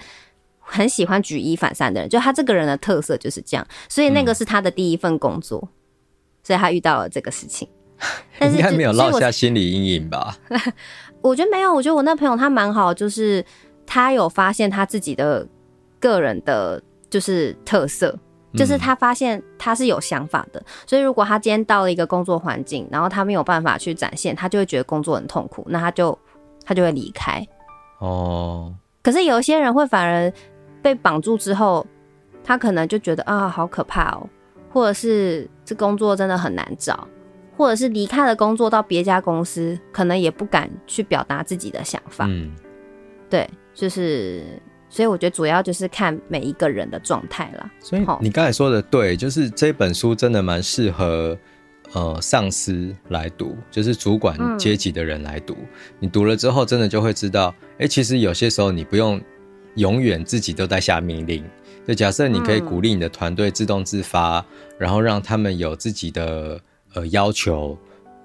[0.70, 5.68] 很喜欢举一反三的人，就他这个人的特色就是这样，所以那个是他的第一份工作，嗯、
[6.44, 7.68] 所以他遇到了这个事情。
[8.38, 10.36] 但是应该没有落下心理阴影吧？
[11.20, 13.44] 我觉得没有，我觉得我那朋友他蛮好，就是
[13.84, 15.46] 他有发现他自己的
[15.98, 18.18] 个人的，就是特色，
[18.54, 20.60] 就是他发现他是有想法的。
[20.60, 26.18] 嗯、所以如果他今天到了一个工作环境，然后他没有办法去展现，他就会觉得工作很痛苦，那他就
[26.64, 27.46] 他就会离开。
[27.98, 28.74] 哦。
[29.02, 30.32] 可是有一些人会反而
[30.82, 31.86] 被绑住之后，
[32.42, 34.28] 他可能就觉得啊，好可怕哦，
[34.70, 37.06] 或者是这工作真的很难找。
[37.56, 42.24] 或者是离开了工作到别家公司，可能也不敢去表达自己的想法。
[42.26, 42.50] 嗯，
[43.28, 44.42] 对，就是，
[44.88, 47.70] 所以我觉得主要就是看每一个人的状态啦。
[47.78, 51.36] 所以你刚才说的对，就是这本书真的蛮适合
[51.92, 55.52] 呃上司来读，就是主管阶级的人来读。
[55.52, 59.20] 嗯，你读了之后，真的就会知道，哎，其实有些时候你不用
[59.76, 61.44] 永远自己都在下命令。
[61.86, 64.44] 就假设你可以鼓励你的团队自动自发，嗯，
[64.78, 66.60] 然后让他们有自己的。
[66.92, 67.78] 呃，要求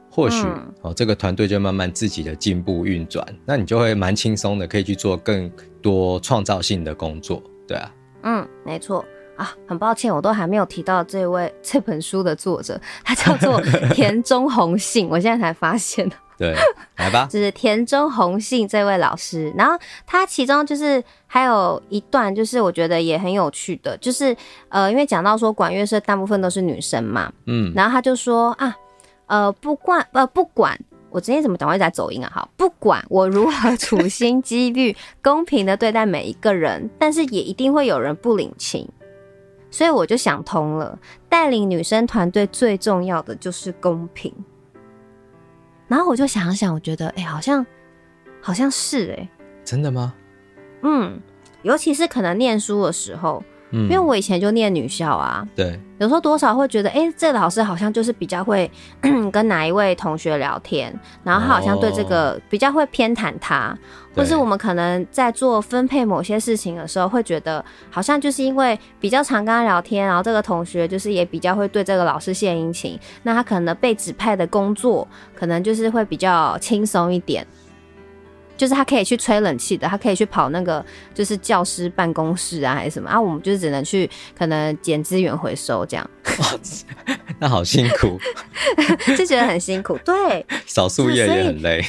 [0.10, 5.48] 或许、嗯、哦，这个团队就慢慢自己的进步运转，那你就会蛮轻松的，可以去做更
[5.84, 7.94] 多创造性的工作，对啊。
[8.24, 9.06] 嗯，没错
[9.38, 13.62] 啊，很抱歉，我都还没有提到这位这本书的作者，他叫做
[13.94, 16.10] 田中弘信，我现在才发现。
[16.38, 16.54] 对，
[16.98, 24.36] 来吧， 就是田中宏信这位老师，然后他其中就是还有一段，就是我觉得也很有趣的，就是
[24.69, 28.76] 呃，因为讲到说管乐社大部分都是女生嘛，嗯，然后他就说啊，
[29.28, 30.78] 呃，不管呃不管
[31.10, 34.93] 我今天怎么讲，我一直在走音啊，好，不管我如何处心积虑
[35.24, 38.86] 公平的对待每一个人，但是也一定会有人不领情，
[39.71, 44.34] 所以我就想通了，带领女生团队最重要的就是公平。
[45.88, 47.65] 然后我就想想，我觉得，哎、欸，好像，
[48.41, 49.30] 好像是、欸，哎，
[49.63, 50.13] 真的吗？
[50.84, 51.19] 嗯，
[51.63, 53.43] 尤其是可能念书的时候。
[53.84, 58.70] 因为我以前就念女校啊，对，有时候多少会觉得，哎，这个老师好像就是比较会
[59.32, 63.78] 跟哪一位同学聊天，然后他好像对这个比较会偏袒他，
[64.16, 77.46] 或是我们可能在做分配某些事情的时候，会觉得好像就是因为比较常跟他聊天，然后这个同学就是也比较会对这个老师献殷勤，那他可能被指派的工作可能就是会比较轻松一点。
[78.58, 83.20] 就是他可以去吹冷气的，他可以去跑那个就是教师办公室啊，还是什么啊？
[83.20, 86.10] 我们就是只能去可能捡资源回收这样。
[87.39, 88.20] 那好辛苦，
[89.18, 89.98] 就觉得很辛苦。
[90.06, 91.84] 对，扫树叶也很累。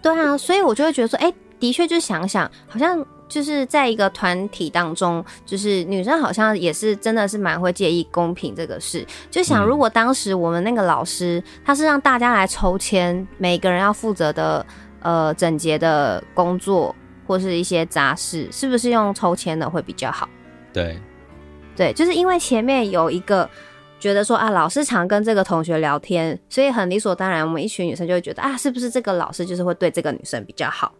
[0.00, 9.04] 对啊，所以我就会觉得说，哎、欸，的确，就想想，好像就是在一个团体当中，就是女生好像也是真的是蛮会介意公平这个事。
[9.30, 14.64] 就想，如果当时我们那个老师他是让大家来抽签，每个人要负责的。
[15.00, 16.94] 呃，整洁的工作
[17.26, 20.28] 或是一些杂事，是不是用抽签的会比较好？
[20.72, 20.98] 对，
[21.76, 23.48] 对，就是因为前面有一个
[23.98, 30.92] 觉得说啊，老师常跟这个同学聊天，所以很理所当然，我们一群女生就会觉得啊，是不是这个老师就是会对这个女生比较好？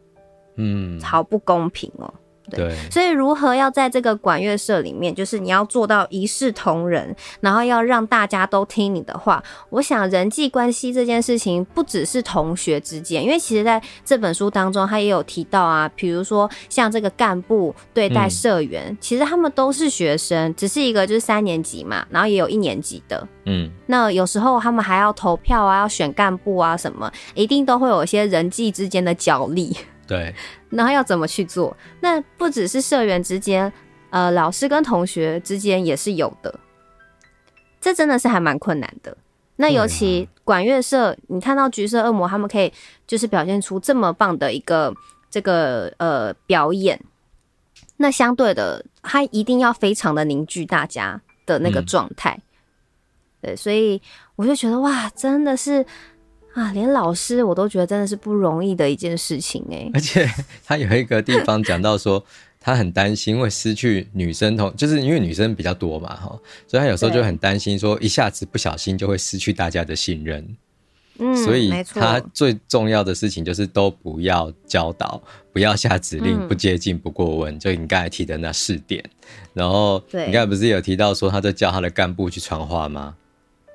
[0.56, 2.12] 嗯，好不公平哦。
[2.56, 9.42] 对，所以如何要在这个管乐社里面，就是你要做到一视同仁，然后要让大家都听你的话。
[9.70, 29.76] 我想人际关系这件事情不只是同学之间，因为其实在这本书当中，他也有提到啊，比如说像这个干部对待社员，嗯，其实他们都是学生，只是一个就是三年级嘛，然后也有一年级的，嗯，那有时候他们还要投票啊，要选干部啊什么，一定都会有一些人际之间的角力。
[30.11, 30.35] 对，
[30.70, 31.77] 然后要怎么去做？
[32.01, 33.73] 那不只是社员之间，
[34.11, 36.59] 呃，老师跟同学之间也是有的。
[37.81, 39.16] 这真的是还蛮困难的。
[39.55, 42.73] 那尤其管乐社，你看到橘色恶魔他们可以
[43.07, 44.92] 就是表现出这么棒的一个
[45.31, 47.01] 这个呃表演，
[47.99, 52.37] 那相对的，他一定要非常的凝聚大家的那个状态。
[52.37, 52.42] 嗯。
[53.42, 54.03] 对，所以
[54.35, 55.87] 我就觉得哇，真的是。
[56.54, 59.90] 啊，连老师我都觉得真的是不容易的一件事情哎、欸。
[59.94, 60.28] 而且
[60.64, 62.24] 他有一个地方讲到说，
[62.58, 70.56] 他很担心会失去女生同，就是因为女生比较多嘛，哈，所以他有时候就很担心说，一下子不小心就会失去大家的信任。
[71.22, 79.04] 嗯，所以他最重要的事情就是都不要教导，不要下指令，不接近，不过问，就你刚才提的那四点。
[79.52, 83.14] 然后你刚才不是有提到说，他在叫他的干部去传话吗？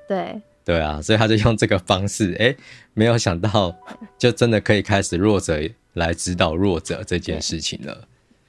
[0.08, 0.42] 对。
[0.66, 2.52] 对啊，所以他就用这个方式，哎，
[2.92, 3.72] 没有想到，
[4.18, 5.60] 就真的可以开始弱者
[5.92, 8.08] 来指导弱者这件事情了。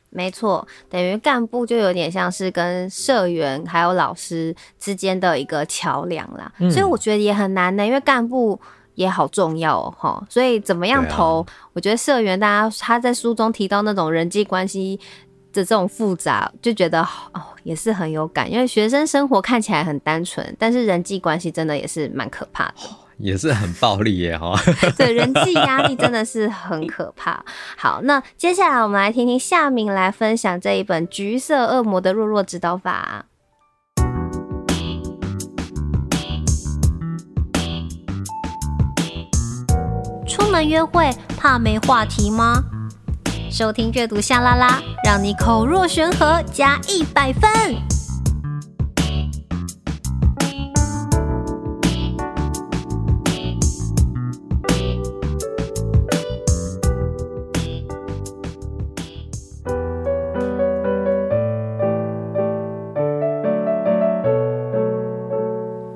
[0.10, 6.52] 没错，等于干部就有点像是跟社员还有老师之间的一个桥梁啦。
[6.58, 6.72] 嗯。
[6.72, 8.60] 所以我觉得也很难的，因为干部
[8.96, 10.26] 也好重要哦，哈。
[10.28, 11.42] 所以怎么样投？
[11.42, 15.00] 啊、我觉得社员大家他在书中提到那种人际关系
[15.54, 18.52] 的这种复杂，就觉得哦也是很有感。
[18.52, 22.74] 因为学生生活看起来很单纯，但是人际关系真的也是蛮可怕的。
[23.18, 24.56] 也是很暴力耶，哈。
[24.96, 27.44] 对，人际压力真的是很可怕。
[27.76, 33.26] 好，那接下来我们来听听夏明来分享这一本《橘色恶魔的弱弱指导法》。
[40.28, 42.64] 出门约会怕没话题吗？
[43.50, 47.50] 收听阅读夏拉拉让你口若悬河加一百分。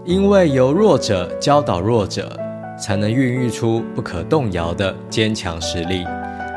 [0.04, 2.36] 因为由弱者教导弱者，
[2.78, 6.04] 才能孕育出不可动摇的坚强实力；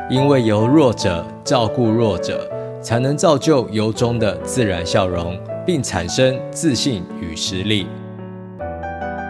[0.07, 2.47] 因为由弱者照顾弱者，
[2.79, 7.87] 才能造就由衷的自然笑容，并产生自信与实力。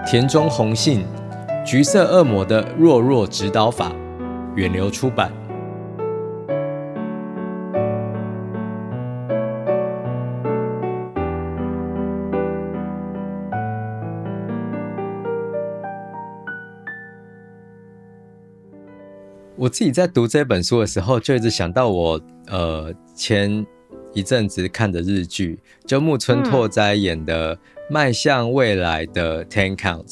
[0.05, 1.05] 田中弘信，
[1.65, 3.89] 《橘色恶魔的弱弱指导法》，
[4.55, 5.31] 远流出版。
[19.65, 23.65] 我自己在读这本书的时候，就一直想到我呃前
[24.13, 27.55] 一阵子看的日剧，就木村拓哉演的
[27.89, 30.03] 《迈向未来的 Ten Counts》。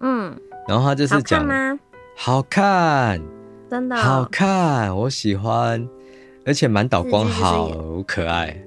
[0.00, 1.80] 嗯，然后他就是讲，好看吗？
[2.16, 3.22] 好看，
[3.70, 5.88] 真的好看，我喜欢，
[6.44, 7.70] 而且满岛光好
[8.04, 8.60] 可爱。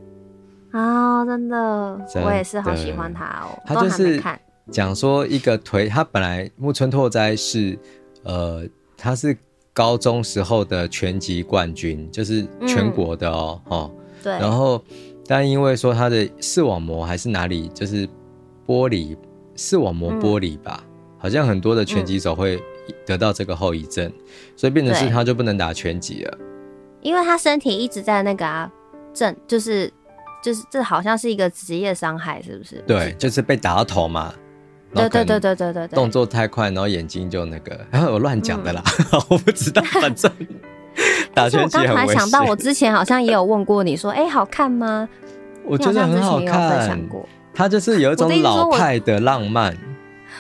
[0.71, 3.61] 哦，真的，真的，我也是好喜欢他哦。
[3.65, 4.23] 他就是
[4.71, 7.77] 讲说一个颓，他本来木村拓哉是
[8.23, 9.37] 呃，他是。
[9.79, 14.33] 高中时候的拳击冠军，就是全国的哦，嗯、哦，对。
[14.33, 14.83] 然后，
[15.25, 18.05] 但因为说他的视网膜还是哪里，就是
[18.67, 19.15] 玻璃
[19.55, 22.61] 视网膜玻璃吧，嗯、好像很多的拳击手会
[23.05, 24.13] 得到这个后遗症，嗯、
[24.57, 26.37] 所以变成是他就不能打拳击了。
[26.99, 28.69] 因为他身体一直在那个啊，
[29.13, 29.89] 正就是
[30.43, 32.83] 就是这好像是一个职业伤害，是不是？
[32.85, 34.35] 对，就是被打到头嘛。
[34.93, 40.31] 对对对对对对，动作太快，然后眼睛就那个，然后我乱讲的啦，嗯、 我不知道，反正
[41.33, 41.91] 打拳击很危险。
[41.91, 45.07] 我刚才想到，我之前好像也有问过你说，哎、欸，好看吗？
[45.65, 46.99] 我觉得很好看，
[47.53, 49.75] 他就是有一种老派的浪漫。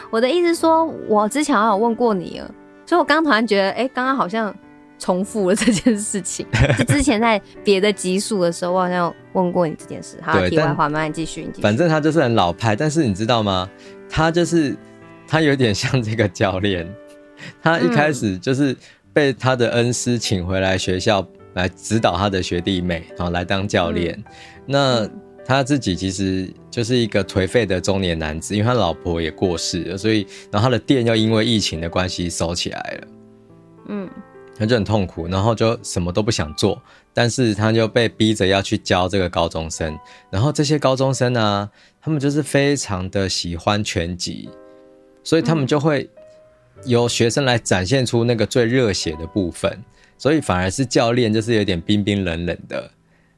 [0.09, 2.51] 我的意思是说，我之前好像有问过你了，
[2.85, 4.53] 所以我刚突然觉得，哎、欸，刚刚好像。
[5.01, 6.45] 重复了这件事情，
[6.77, 10.17] 就 之前在别的集数的时候，我好像有问过你这件事。
[10.21, 11.49] 好，题外话，慢慢继续。
[11.61, 13.69] 反正他就是很老派，但是你知道吗？
[14.09, 14.75] 他就是
[15.27, 16.87] 他有点像这个教练，
[17.61, 18.75] 他一开始就是
[19.13, 24.13] 被他的恩师请回来学校来指导他的学弟妹，然后来当教练。
[24.17, 24.25] 嗯、
[24.65, 25.09] 那
[25.45, 33.07] 他自己其实就是一个颓废的中年男子，因为他老婆也过世了，所以然后他的店又因为疫情的关系收起来了。
[33.89, 34.09] 嗯。
[34.57, 36.81] 他就很痛苦，然后就什么都不想做，
[37.13, 39.97] 但是他就被逼着要去教这个高中生。
[40.29, 41.69] 然后这些高中生呢、啊，
[42.01, 44.49] 他们就是非常的喜欢拳击，
[45.23, 46.09] 所以他们就会
[46.85, 49.83] 由学生来展现出那个最热血的部分。
[50.17, 52.91] 所以反而是教练就是有点冰冰冷冷的，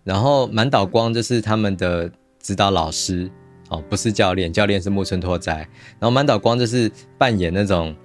[0.03, 3.29] 然后满岛光就是他们的指导老师
[3.69, 5.57] 哦，不是教练，教练是木村拓哉，
[5.99, 7.95] 然后满岛光就是扮演那种。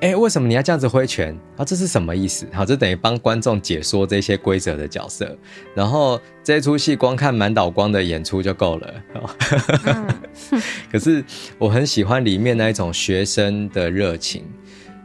[0.00, 1.64] 哎，为什么你要这样子挥拳啊？
[1.64, 2.46] 这是什么意思？
[2.52, 5.36] 好，这等于帮观众解说这些规则的角色。
[5.74, 8.94] 然后这出戏光看满岛光的演出就够了。
[10.92, 11.24] 可是
[11.58, 14.44] 我很喜欢里面那一种学生的热情。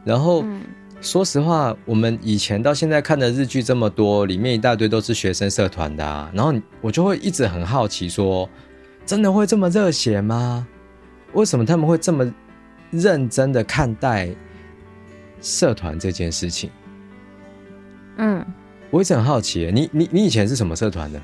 [0.06, 0.62] 然后、嗯、
[1.02, 6.30] 说实话，我们以前到现在看的日剧这么多，里面一大堆都是学生社团的啊。
[6.36, 8.50] 然后我就会一直很好奇说，说
[9.08, 10.68] 真的会这么热血吗？
[11.34, 12.32] 为什么他们会这么
[12.92, 14.30] 认真的看待？
[15.44, 16.72] 社团这件事情，
[18.16, 18.44] 嗯，
[18.90, 21.22] 我一直很好奇，你你你以前是什么社团的？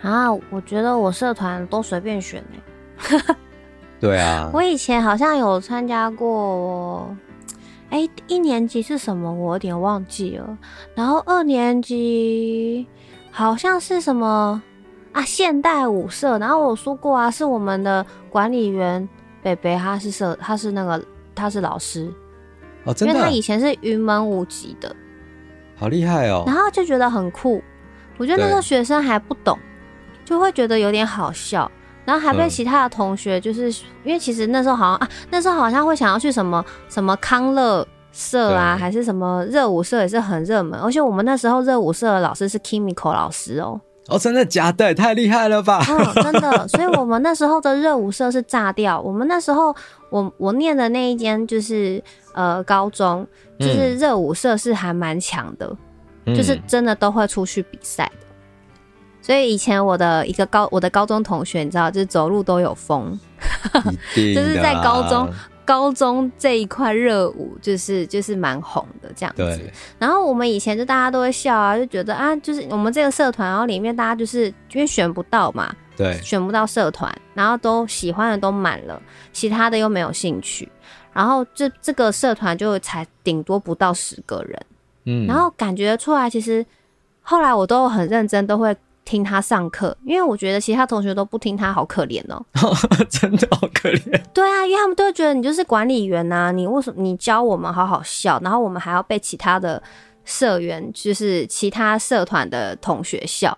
[0.00, 3.36] 啊，我觉得我社团都随便选呢。
[4.00, 7.14] 对啊， 我以前好像有参加过，
[7.90, 9.32] 哎、欸，一年级是什么？
[9.32, 10.58] 我有点忘记了。
[10.94, 12.86] 然后二年级
[13.30, 14.62] 好像是什么
[15.12, 15.22] 啊？
[15.22, 16.38] 现代舞社。
[16.38, 19.06] 然后我说过啊，是我们的管理员
[19.42, 22.12] 北北，他是社，他是那个他是老师。
[22.86, 22.94] 哦？
[23.00, 24.94] 因为他以前是云门舞集的，
[25.76, 26.44] 好厉害哦！
[26.46, 27.62] 然后就觉得很酷。
[28.16, 29.58] 我觉得那时候学生还不懂，
[30.24, 31.70] 就会觉得有点好笑。
[32.06, 33.74] 然后还被其他的同学，就是、嗯、
[34.04, 43.80] 因为其实那时候好像啊，那时候好像会想要去什么什么康乐社啊，还是什么热舞社也是很热门，而且我们那时候热舞社的老师是 Kimiko 老师哦。
[44.08, 44.94] 哦，真的假的？
[44.94, 45.84] 太厉害了吧！
[45.88, 46.68] 嗯，真的。
[46.68, 49.00] 所以我们那时候的热舞社是炸掉。
[49.00, 49.74] 我们那时候，
[50.10, 52.02] 我我念的那一间就是
[52.32, 53.26] 呃高中，
[53.58, 55.76] 就是热舞社是还蛮强的、
[56.26, 58.26] 嗯，就是真的都会出去比赛的。
[59.20, 63.18] 所以以前我的一个高我的高中同学，你知道，就是走路都有风，
[64.14, 65.28] 就是在高中。
[65.66, 79.02] 高中这一块热舞就是就是蛮红的这样子，然后我们以前就大家都会笑啊，就觉得啊，就是我们这个社团，然后里面大家就是因为选不到嘛，对，选不到社团，然后都喜欢的都满了，
[79.32, 80.66] 其他的又没有兴趣，
[81.12, 84.66] 然后这这个社团就才顶多不到十个人，
[85.04, 86.64] 嗯，然后感觉出来，其实
[87.22, 88.74] 后来我都很认真，都会。
[89.06, 92.44] 听他上课，因为我觉得其他同学都不听他，好可怜哦，
[93.08, 94.22] 真的好可怜。
[94.34, 99.80] 对啊，因为他们都会觉得你就是管理员呐、啊，你为什么你教我们好好笑，然后我们还要被其他的
[100.24, 103.56] 社员，就是其他社团的同学笑，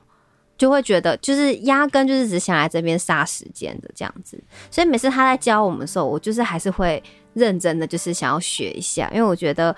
[0.59, 4.39] 就会觉得就是压根就是只想来这边杀时间的这样子。
[4.71, 9.75] 所以每次他在教我们的时候，我就是还是会认真的，就是想要学一下，因为我觉得。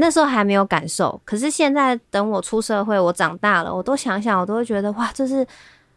[0.00, 5.44] 那时候还没有感受，可是现在等我出社会，我长大了，我都想想，我都会觉得哇，这是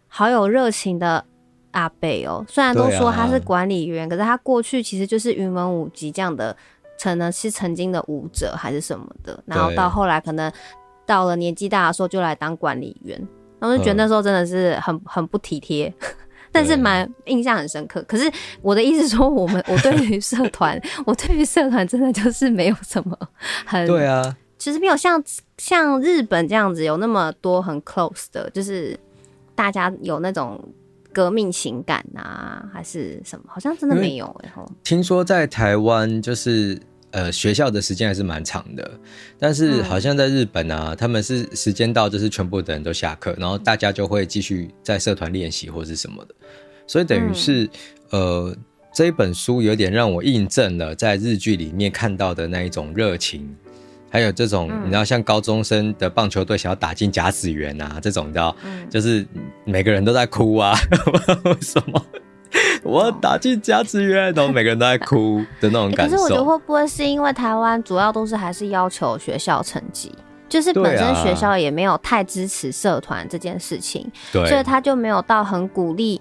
[0.08, 1.24] 好有热情的
[1.70, 2.44] 阿伯哦。
[2.50, 6.56] 虽然都说他是管理员，啊，可是他过去其实就是云门舞集这样的，
[7.00, 10.52] 可能是曾经的舞者还是什么的，然后到后来可能
[11.06, 13.16] 到了年纪大的时候就来当管理员，
[13.60, 15.94] 然后就觉得那时候真的是很很不体贴。
[16.52, 18.32] 但是蛮印象很深刻，可是
[18.62, 23.18] 我的意思说，我们我对于社团，我对于社团真的就是没有什么
[23.66, 25.24] 很对啊，其实没有像
[25.58, 29.00] 像日本这样子有那么多很 close 的，就是
[29.56, 30.60] 大家有那种
[31.14, 34.66] 革命情感啊，还是什么，好像真的没有哎、欸。
[34.84, 36.80] 听说在台湾就是。
[37.12, 38.92] 呃，学校的时间还是蛮长的，
[39.38, 46.34] 但是好像在日本啊，嗯、他们是时间到就是全部的人都下课，然后大家就会继续在社团练习或是什么的，
[46.88, 47.66] 所以等于是、
[48.12, 48.56] 嗯、呃，
[48.94, 53.54] 这一本书有点让我印证了在日剧里面看到的那一种热情，
[54.10, 59.28] 还有这种、嗯、你知道像高中生的棒球队想要打进甲子园啊这种，你知道、嗯，就是
[59.66, 60.74] 每个人都在哭啊，
[61.44, 62.06] 为什么？
[62.84, 66.16] 我要打进甲子园，然后每个人都在哭的那种感受。
[66.16, 70.14] 可是我觉得会不会是因为台湾主要都是还是要求学校成绩，
[70.50, 76.20] 就是本身学校也没有太支持社团这件事情，对，所以他就没有到很鼓励。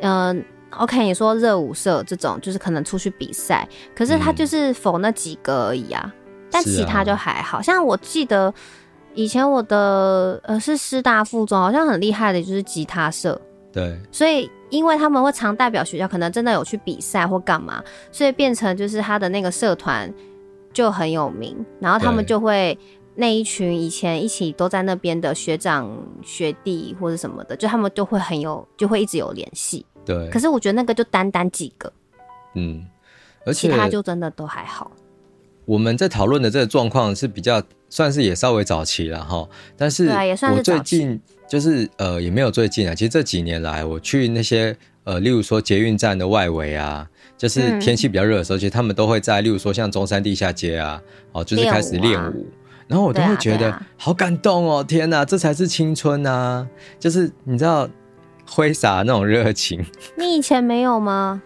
[0.00, 6.12] 嗯、呃，OK，你说热舞社这种就是可能出去比赛，可是他就是否那几个而已啊，嗯、
[6.50, 8.52] 但其他就还好，像我记得
[9.14, 13.40] 以前我的呃是师大附中，好像很厉害的就是吉他社。
[13.78, 20.12] 对，所以因为他们会常代表学校，可能真的有去比赛或干嘛，所以变成就是他的那个社团
[20.72, 22.76] 就很有名，然后他们就会
[23.14, 25.88] 那一群以前一起都在那边的学长
[26.24, 29.86] 学弟或者什么的，就他们就会很有，就会一直有联系。
[30.04, 31.92] 对，可是我觉得那个就单单几个，
[32.54, 32.84] 嗯，
[33.46, 34.90] 而且其他就真的都还好。
[35.68, 39.46] 我们在讨论的这个状况是比较算是也稍微早期了哈，
[39.76, 40.08] 但是
[40.52, 41.20] 我最近。
[41.48, 42.94] 就是呃，也没有最近啊。
[42.94, 47.08] 其实这几年来，我去那些呃，例如说捷运站的外围啊，
[47.38, 51.00] 就是天气比较热的时候，嗯，其实他们都会在，例如说像中山地下街啊，
[51.32, 52.46] 哦，就是开始练舞，
[52.86, 56.68] 然后我都会觉得好感动哦，天哪，这才是青春啊！
[57.00, 57.88] 就是你知道
[58.46, 59.82] 挥洒那种热情。
[60.18, 61.40] 你以前没有吗？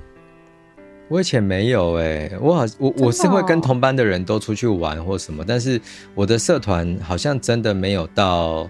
[1.08, 5.80] 我以前没有哎，欸，我好我我是会跟同班的人都出去玩或什么，但是
[6.14, 8.68] 我的社团好像真的没有到。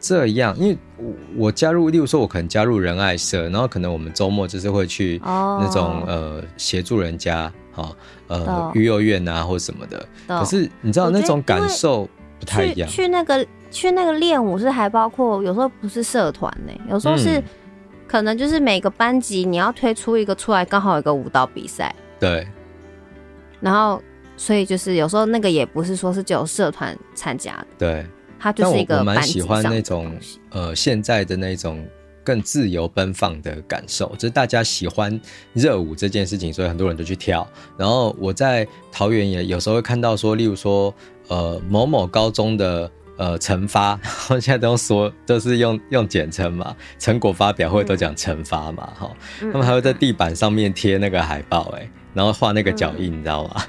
[0.00, 0.76] 这样，因为
[1.34, 6.08] 我加入，例如说，我可能加入仁爱社，然后可能我们周末就是会去那种、oh.
[6.10, 7.90] 呃协助人家，哈
[8.26, 10.06] 呃育幼院啊或什么的。
[10.26, 12.06] 可是你知道那种感受
[12.38, 12.86] 不太一样。
[12.86, 17.42] 去，去那个去那个练舞是还包括有时候不是社团呢，有时候是
[18.06, 21.94] 可能就是每个班级你要推出一个出来，刚好有一个舞蹈比赛。
[22.20, 22.46] 对。
[23.60, 24.02] 然后，
[24.36, 27.66] 所以就是有时候那个也不是说是只有社团参加的。
[27.78, 28.06] 对。
[28.38, 30.14] 他就是一个但我蛮喜欢那种
[30.50, 31.82] 呃现在的那种
[32.22, 35.18] 更自由奔放的感受，就是大家喜欢
[35.54, 37.46] 热舞这件事情，所以很多人都去跳。
[37.78, 40.94] 然后我在桃园也有时候会看到说，例如说
[41.28, 43.98] 呃某某高中的呃成发，
[44.28, 53.66] 现在都说都是用用简称嘛，成果发表会都讲成发嘛，哈、嗯，他们还会在地板上面贴那个海报，哎，然后画那个脚印，嗯、你知道吗？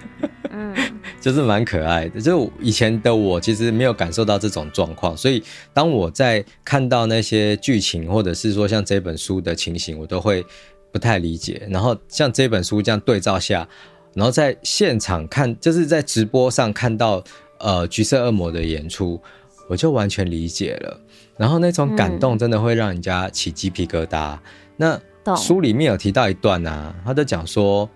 [0.52, 0.76] 嗯。
[1.22, 2.22] 就是蛮可爱的。
[2.22, 5.43] 就以前的我其实没有感受到这种状况，所以
[5.74, 10.46] 当我在看到那些剧情，或者是说像这本书的情形，我都会
[10.91, 11.66] 不太理解。
[11.72, 13.68] 然后像这本书这样对照下，
[14.14, 17.24] 然后在现场看，就是在直播上看到
[17.60, 19.22] 呃橘色恶魔的演出，
[19.68, 20.99] 我就完全理解了。
[21.38, 24.38] 然后那种感动真的会让人家起鸡皮疙瘩。
[24.78, 27.89] 嗯、那书里面有提到一段啊，他就讲说，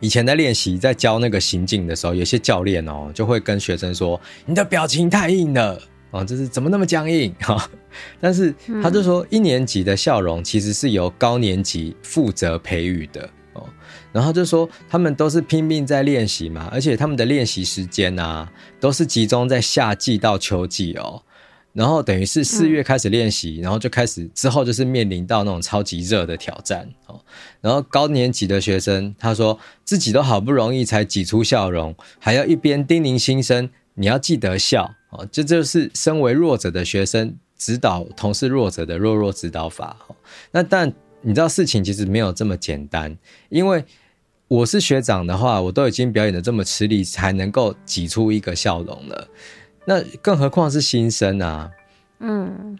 [0.00, 5.80] 以前在练习在教那个行进的时候，有些教练哦就会跟学生说：“你的表情太硬了
[6.10, 7.70] 哦，就是怎么那么僵硬 哈。”
[8.20, 8.52] 但是
[8.82, 13.43] 他就说，一年级的笑容其实是由高年级负责培育的哦。
[14.14, 18.48] 然后就说他们都是拼命在练习嘛，而且他们的练习时间啊
[18.78, 21.20] 都是集中在夏季到秋季哦。
[21.72, 27.20] 然后等于是四月开始练习，嗯、然后就开始之后就是面临到那种超级热的挑战哦。
[27.60, 35.26] 然后高年级的学生他说自己都好不容易才挤出笑容，还要一边叮咛新生你要记得笑哦。
[35.32, 39.96] 这就是身为弱者的学生指导同是弱者的弱弱指导法。
[40.52, 43.16] 那但你知道事情其实没有这么简单，
[43.48, 43.84] 因为
[44.46, 49.28] 我是学长的话，我都已经表演得这么吃力才能够挤出一个笑容了。
[49.86, 51.70] 那更何况是新生啊，
[52.20, 52.78] 嗯，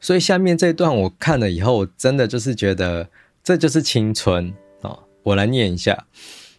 [0.00, 3.08] 所以下面这段我看了以后，我真的就是觉得
[3.42, 4.52] 这就是青春
[4.82, 4.98] 哦。
[5.22, 6.06] 我来念一下，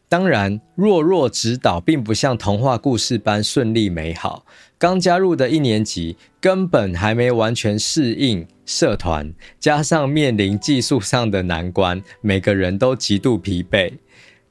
[0.09, 4.45] 当然，弱弱指导并不像童话故事般顺利美好。
[4.77, 13.93] 刚加入的一年级根本还没完全适应社团，加上面临技术上的难关，每个人都极度疲惫。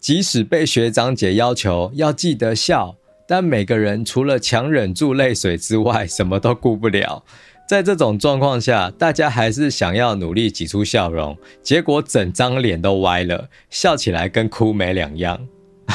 [0.04, 2.94] 即使被学长姐要求要记得笑。
[3.26, 7.24] 但每个人除了强忍住泪水之外，什么都顾不了。
[7.66, 15.40] 在这种状况下，大家还是想要努力挤出笑容，结果整张脸都歪了，笑起来跟哭没两样。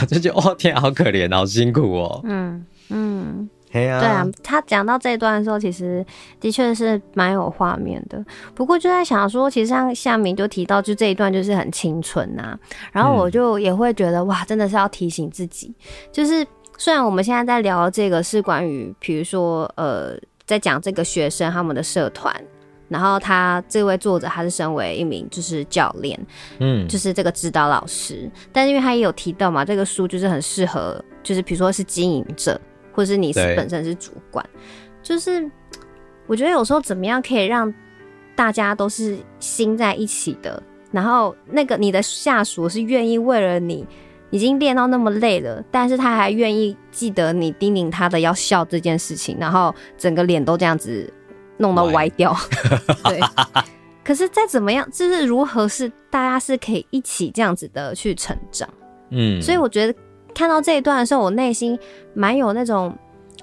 [0.08, 2.22] 这就哦天，好可怜，好辛苦哦。
[2.24, 4.26] 嗯嗯，对啊。
[4.44, 6.06] 他讲到这一段的时候，其实
[6.40, 8.24] 的确是蛮有画面的。
[8.54, 12.60] 不过就在想说，其实像夏明就提到，就这一段就是很青春呐、啊。
[12.92, 15.74] 然后我就也会觉得，哇，真的是要提醒自己，
[16.12, 16.46] 就是。
[16.82, 22.34] 虽然我们现在在聊这个是关于，比如说，呃，在讲这个学生他们的社团，
[22.88, 26.18] 然后他这位作者他是身为一名就是教练，
[26.60, 32.58] 嗯，就是这个指导老师，但是因为他也有提到嘛，这个书就是很适合，就是比如说是经营者，
[33.00, 34.46] 或者是你是本身是主管，
[35.02, 35.50] 就是
[36.28, 37.74] 我觉得有时候怎么样可以让
[38.36, 43.88] 大家都是心在一起的，然后那个你的下属是愿意为了你。
[44.32, 51.12] 已经练到那么累了，但是他还愿意记得你叮咛他的要笑这件事情，然后整个脸都这样子
[51.58, 52.38] 弄到歪掉。
[53.06, 53.20] 对，
[54.06, 58.70] 可是再怎么样，就是如何是大家是可以一起这样子的去成长。
[59.10, 60.00] 嗯，所以我觉得
[60.34, 61.78] 看到这一段的时候，我内心
[62.14, 62.96] 蛮有那种，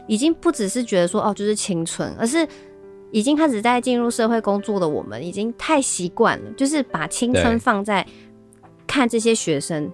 [0.06, 2.46] 已经不只是觉得说哦，就是青春，而是
[3.10, 8.06] 已经开始在进入社会工作的我们，已经太习惯了，就是把青春放在
[8.86, 9.92] 看这些学生。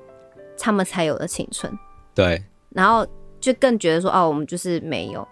[0.59, 1.76] 他们才有的青春，
[2.14, 3.05] 对，然后
[3.40, 5.26] 就更觉得说，哦，我们就是没有，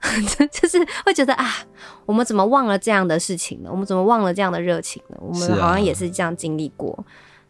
[0.50, 1.46] 就是会觉得啊，
[2.06, 3.68] 我们怎么忘了这样的事情呢？
[3.70, 5.18] 我们怎么忘了这样的热情呢？
[5.20, 7.04] 我们好像也是这样经历过，啊、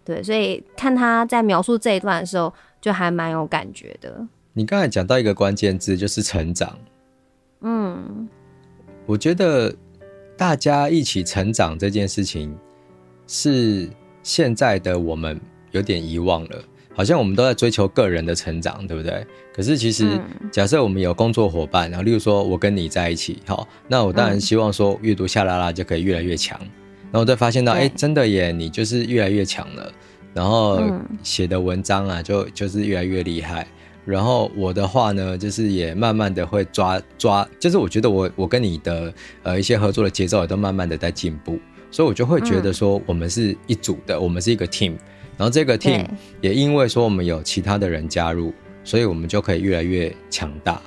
[0.04, 4.26] 对，所以看他在描述这一段的时候，就还蛮有感觉的。
[4.52, 6.78] 你刚才讲到一个关键字，就是成长。
[7.62, 8.28] 嗯，
[9.06, 9.74] 我觉得
[10.36, 12.56] 大家一起成长这件事情，
[13.26, 13.88] 是
[14.22, 15.40] 现在的我们
[15.72, 16.62] 有点遗忘了。
[16.96, 19.26] 好像我们都在追求个人的成长，对不对？
[19.52, 20.20] 可是其实，
[20.52, 26.56] 假设我们有工作伙伴，然后例如说我跟你在一起，好，那我当然希望说阅读夏拉拉就可以越来越强。
[27.14, 29.92] 然后再发现到，哎，真的耶，你就是越来越强了。
[30.32, 30.82] 然后
[31.22, 33.64] 写的文章啊，就就是越来越厉害。
[34.04, 41.56] 然后我的话呢，就是也慢慢的会抓抓，就是我觉得我我跟你的呃一些合作的节奏也都慢慢的在进步，
[41.88, 44.94] 所以我就会觉得说，我们是一组的，我们是一个 team。
[45.36, 46.04] 然后这个 team
[46.40, 48.52] 也因为说我们有其他的人加入，
[48.82, 50.82] 所以我们就可以越来越强大。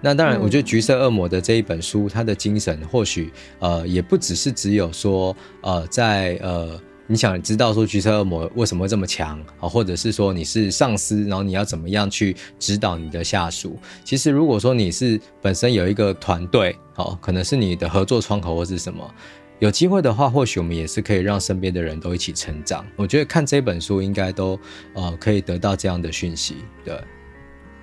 [0.00, 13.76] 那当然，我觉得《橘色恶魔》的这一本书，它的精神或许呃也不只是只有说呃在呃你想知道说橘色恶魔为什么会这么强啊，或者是说你是上司，然后你要怎么样去指导你的下属。
[14.04, 19.12] 其实如果说你是本身有一个团队，哦，可能是你的合作窗口或是什么。
[19.58, 22.86] 有机会的话，或许我们也是可以让身边的人都一起成长。
[22.96, 24.58] 我觉得看这本书应该都
[24.94, 26.56] 呃可以得到这样的讯息。
[26.82, 26.98] 对，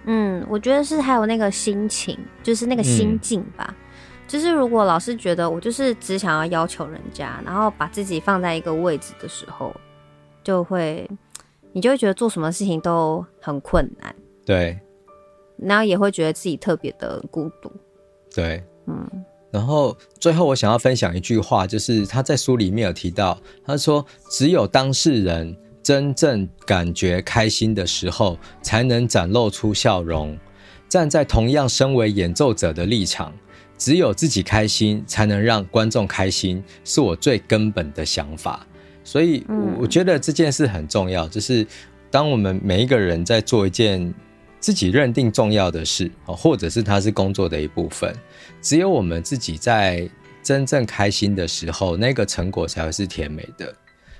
[0.07, 3.67] 嗯，我觉得是还有那个心情，就是那个心境吧。
[3.69, 3.75] 嗯、
[4.27, 9.75] 就是如果老是觉得我就是只想要要求人家，然后把自己放在一个位置的时候，
[10.43, 11.07] 就会
[11.73, 14.15] 你就会觉得做什么事情都很困难。
[14.45, 14.79] 对，
[15.57, 17.71] 然后也会觉得自己特别的孤独。
[18.33, 19.25] 对，嗯。
[19.49, 25.55] 然后最后我想要分享一句话，就是他在书里面有提到，他说：“只有当事人
[25.87, 30.37] 真正感觉开心的时候，才能展露出笑容。
[30.89, 33.33] 站在同样身为演奏者的立场，
[33.77, 38.67] 只有自己开心，才能让观众开心，是我最根本的想法。
[39.01, 39.45] 所以，
[39.79, 41.65] 我觉得这件事很重要，就是
[42.11, 44.13] 当我们每一个人在做一件。”
[44.59, 48.11] 自己认定重要的事，或者是它是工作的一部分，
[48.59, 50.09] 只有我们自己在
[50.41, 53.73] 真正开心的时候，那个成果才会是甜美的。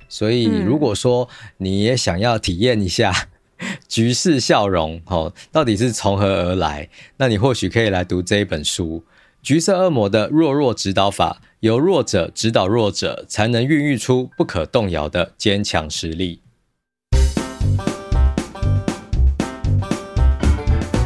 [0.10, 1.28] 所以，如果说
[1.58, 3.12] 你也想要体验一下
[3.88, 6.90] 局势笑容，哦，到底是从何而来？
[7.18, 9.04] 那你或许可以来读这一本书
[9.42, 16.42] 《橘色恶魔的弱弱指导法》，由弱者指导弱者，才能孕育出不可动摇的坚强实力。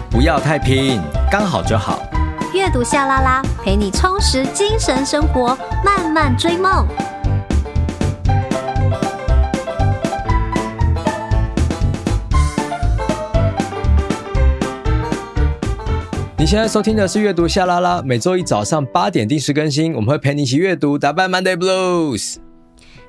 [0.10, 2.04] 不要太拼，刚好就好。
[2.54, 6.86] 阅读夏拉拉，陪你充实精神生活，慢慢追梦。
[16.42, 22.38] 你现在收听的是阅读夏拉拉，每周一早上八点定时更新，我们会陪你一起阅读，打败 Monday Blues。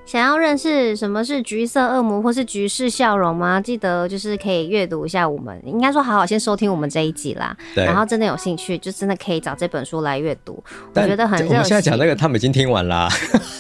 [0.05, 3.59] 想要认识什么是橘色恶魔或是橘式笑容吗？
[3.59, 7.57] 记得就是可以阅读一下我们，应该说好好先收听我们这一集啦。
[7.75, 7.87] 对。
[7.87, 10.63] 然后真的有兴趣，就真的可以找这本书来阅读。
[10.95, 11.49] 我觉得很热。
[11.49, 13.09] 我们现在讲那个，他们已经听完啦。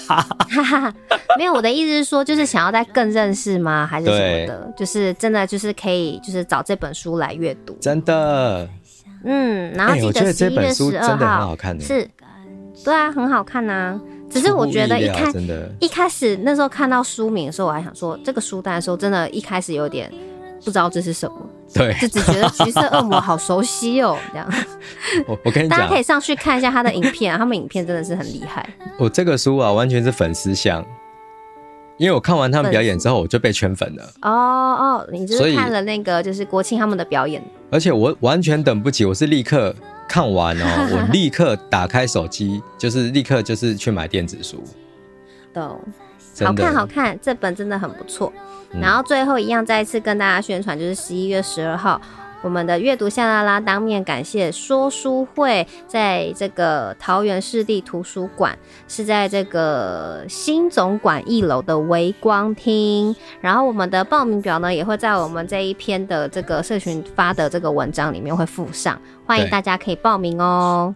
[0.06, 0.94] 哈哈，
[1.38, 3.86] 没有，我的意思是说，就是想要再更认识吗？
[3.86, 4.70] 还是什么的？
[4.76, 7.74] 就是真的就是可以，就是找这本书来阅读。
[7.80, 8.68] 真的。
[9.24, 12.08] 嗯，然后记得十一月十二号是，
[12.84, 14.00] 对啊，很好看呐、啊。
[14.30, 15.30] 只是我觉得一开
[15.78, 20.10] 一开始那时候看到书名的时候，我还想说这个书单的时候，真的，一开始有点
[20.64, 21.36] 不知道这是什么，
[21.74, 24.48] 对，就只觉得橘色恶魔好熟悉哦，这样。
[25.28, 28.66] 我我跟你讲，大家可以上去看一下他的影片啊，他们影片真的是很厉害。
[28.96, 30.82] 我这个书啊，完全是粉丝向，
[31.98, 34.02] 因为我看完他们表演之后，我就被圈粉了。
[34.22, 39.74] 哦哦，你就是看了那个就是国庆他们的表演，而且我完全等不及，我是立刻。
[40.08, 44.62] 看完哦， 我立刻打开手机，就是立刻就是去买电子书。
[45.54, 45.80] 懂，
[46.44, 48.30] 好看好看，这本真的很不错。
[48.72, 48.80] 嗯。
[48.80, 51.98] 然后最后一样，再一次跟大家宣传，就是十一月十二号。
[52.42, 63.14] 我们的阅读夏拉拉当面感谢说书会，在这个桃园市立图书馆，是在这个新总馆一楼的微光厅。
[63.40, 70.92] 然后我们的报名表呢，也会在我们这一篇的这个社群发的这个文章里面会附上，欢迎大家可以报名哦。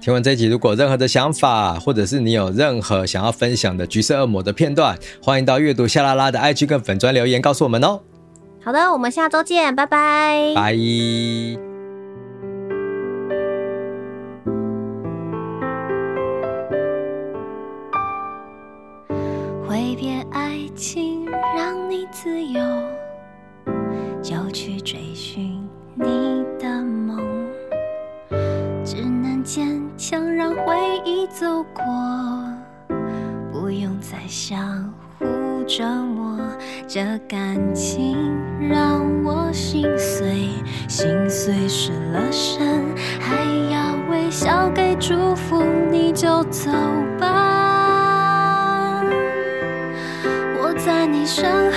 [0.00, 8.00] 听完这一集，如果任何的想法，或者是你有任何想要分享的橘色恶魔的片段，欢迎到阅读夏拉拉的 IG 跟粉专留言告诉我们哦。
[8.64, 10.54] 好的，我们下周见，拜拜。
[10.56, 10.72] 拜。
[19.68, 22.62] 挥别爱情，让你自由，
[24.22, 27.18] 就去追寻你的梦，
[28.82, 31.84] 只能坚强，让回忆走过，
[33.52, 35.26] 不用再相互
[35.64, 36.38] 折磨，
[36.88, 38.16] 这感情
[38.68, 40.48] 让我心碎，
[40.88, 42.84] 心碎失了神，
[43.20, 46.70] 还要微笑给祝福，你就走
[47.18, 49.02] 吧，
[50.58, 51.70] 我在你身